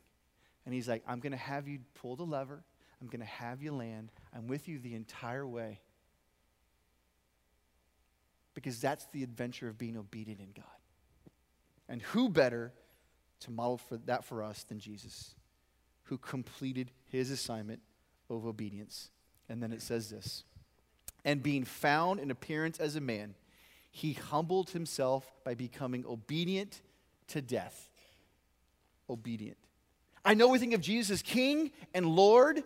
and 0.64 0.74
He's 0.74 0.88
like, 0.88 1.02
I'm 1.06 1.20
going 1.20 1.32
to 1.32 1.38
have 1.38 1.68
you 1.68 1.80
pull 1.94 2.16
the 2.16 2.24
lever. 2.24 2.64
I'm 3.00 3.08
going 3.08 3.20
to 3.20 3.26
have 3.26 3.62
you 3.62 3.72
land. 3.72 4.10
I'm 4.34 4.46
with 4.46 4.68
you 4.68 4.78
the 4.78 4.94
entire 4.94 5.46
way. 5.46 5.80
Because 8.54 8.80
that's 8.80 9.06
the 9.12 9.22
adventure 9.22 9.68
of 9.68 9.76
being 9.76 9.96
obedient 9.96 10.40
in 10.40 10.52
God. 10.56 10.64
And 11.88 12.02
who 12.02 12.28
better 12.28 12.72
to 13.40 13.50
model 13.50 13.76
for 13.76 13.98
that 13.98 14.24
for 14.24 14.42
us 14.42 14.62
than 14.64 14.78
Jesus, 14.78 15.34
who 16.04 16.16
completed 16.16 16.90
his 17.04 17.30
assignment 17.30 17.80
of 18.30 18.46
obedience? 18.46 19.10
And 19.48 19.62
then 19.62 19.72
it 19.72 19.82
says 19.82 20.10
this 20.10 20.44
And 21.24 21.42
being 21.42 21.64
found 21.64 22.18
in 22.18 22.30
appearance 22.30 22.80
as 22.80 22.96
a 22.96 23.00
man, 23.00 23.34
he 23.90 24.14
humbled 24.14 24.70
himself 24.70 25.30
by 25.44 25.54
becoming 25.54 26.04
obedient 26.06 26.80
to 27.28 27.40
death. 27.40 27.90
Obedient. 29.08 29.58
I 30.24 30.34
know 30.34 30.48
we 30.48 30.58
think 30.58 30.74
of 30.74 30.80
Jesus 30.80 31.10
as 31.10 31.22
King 31.22 31.70
and 31.94 32.04
Lord, 32.04 32.64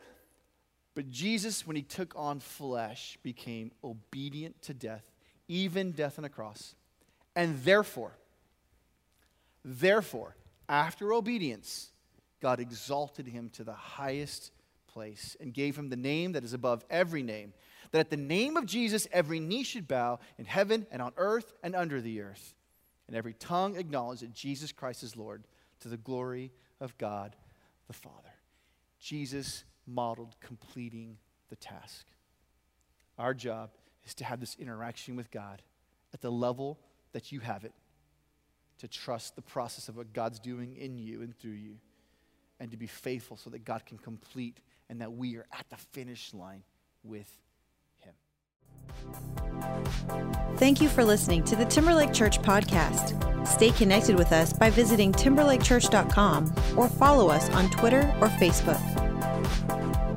but 0.94 1.11
Jesus, 1.11 1.66
when 1.66 1.76
he 1.76 1.83
took 1.83 2.14
on 2.16 2.40
flesh, 2.40 3.18
became 3.22 3.70
obedient 3.85 4.61
to 4.62 4.74
death, 4.74 5.05
even 5.48 5.92
death 5.92 6.18
on 6.18 6.24
a 6.24 6.29
cross. 6.29 6.74
And 7.37 7.62
therefore, 7.62 8.16
therefore, 9.64 10.37
after 10.68 11.12
obedience, 11.12 11.90
God 12.40 12.61
exalted 12.61 13.26
him 13.26 13.50
to 13.55 13.64
the 13.64 13.72
highest 13.72 14.53
place 14.88 15.37
and 15.40 15.55
gave 15.55 15.76
him 15.76 15.88
the 15.88 15.96
name 15.96 16.33
that 16.33 16.44
is 16.44 16.53
above 16.53 16.85
every 16.90 17.22
name, 17.22 17.53
that 17.92 18.00
at 18.00 18.11
the 18.11 18.16
name 18.16 18.57
of 18.57 18.66
Jesus 18.66 19.07
every 19.12 19.40
knee 19.40 19.62
should 19.62 19.87
bow 19.87 20.18
in 20.38 20.44
heaven 20.44 20.87
and 20.90 21.00
on 21.00 21.12
earth 21.16 21.53
and 21.62 21.76
under 21.76 22.00
the 22.00 22.20
earth, 22.20 22.55
and 23.07 23.16
every 23.16 23.35
tongue 23.35 23.76
acknowledge 23.76 24.20
that 24.20 24.33
Jesus 24.33 24.72
Christ 24.72 25.03
is 25.03 25.16
Lord 25.16 25.44
to 25.81 25.88
the 25.88 25.96
glory 25.96 26.53
of 26.81 26.96
God 26.98 27.37
the 27.87 27.92
Father. 27.92 28.35
Jesus 29.00 29.64
modeled 29.92 30.37
completing 30.40 31.18
the 31.48 31.57
task. 31.57 32.07
Our 33.18 33.35
job 33.35 33.70
is 34.05 34.14
to 34.14 34.24
have 34.24 34.40
this 34.40 34.57
interaction 34.59 35.16
with 35.16 35.31
God 35.31 35.62
at 36.14 36.20
the 36.20 36.31
level 36.31 36.79
that 37.12 37.33
you 37.33 37.40
have 37.40 37.64
it, 37.64 37.72
to 38.79 38.88
trust 38.88 39.37
the 39.37 39.42
process 39.42 39.88
of 39.88 39.96
what 39.96 40.12
God's 40.12 40.38
doing 40.38 40.76
in 40.76 40.98
you 40.98 41.22
and 41.22 41.37
through 41.37 41.53
you, 41.53 41.76
and 42.59 42.70
to 42.70 42.76
be 42.76 42.87
faithful 42.87 43.37
so 43.37 43.50
that 43.50 43.64
God 43.64 43.85
can 43.85 43.98
complete 43.98 44.59
and 44.88 45.00
that 45.00 45.12
we 45.12 45.37
are 45.37 45.46
at 45.53 45.66
the 45.70 45.76
finish 45.76 46.33
line 46.35 46.62
with 47.05 47.31
Him. 47.98 48.14
Thank 50.57 50.81
you 50.81 50.88
for 50.88 51.05
listening 51.05 51.44
to 51.44 51.57
the 51.57 51.64
Timberlake 51.64 52.12
Church 52.12 52.40
podcast. 52.40 53.46
Stay 53.46 53.70
connected 53.70 54.16
with 54.16 54.33
us 54.33 54.53
by 54.53 54.70
visiting 54.70 55.12
timberlakechurch.com 55.12 56.55
or 56.76 56.88
follow 56.88 57.28
us 57.28 57.49
on 57.51 57.70
Twitter 57.70 58.14
or 58.20 58.28
Facebook. 58.28 58.99
Thank 59.43 59.97
you. 59.97 60.09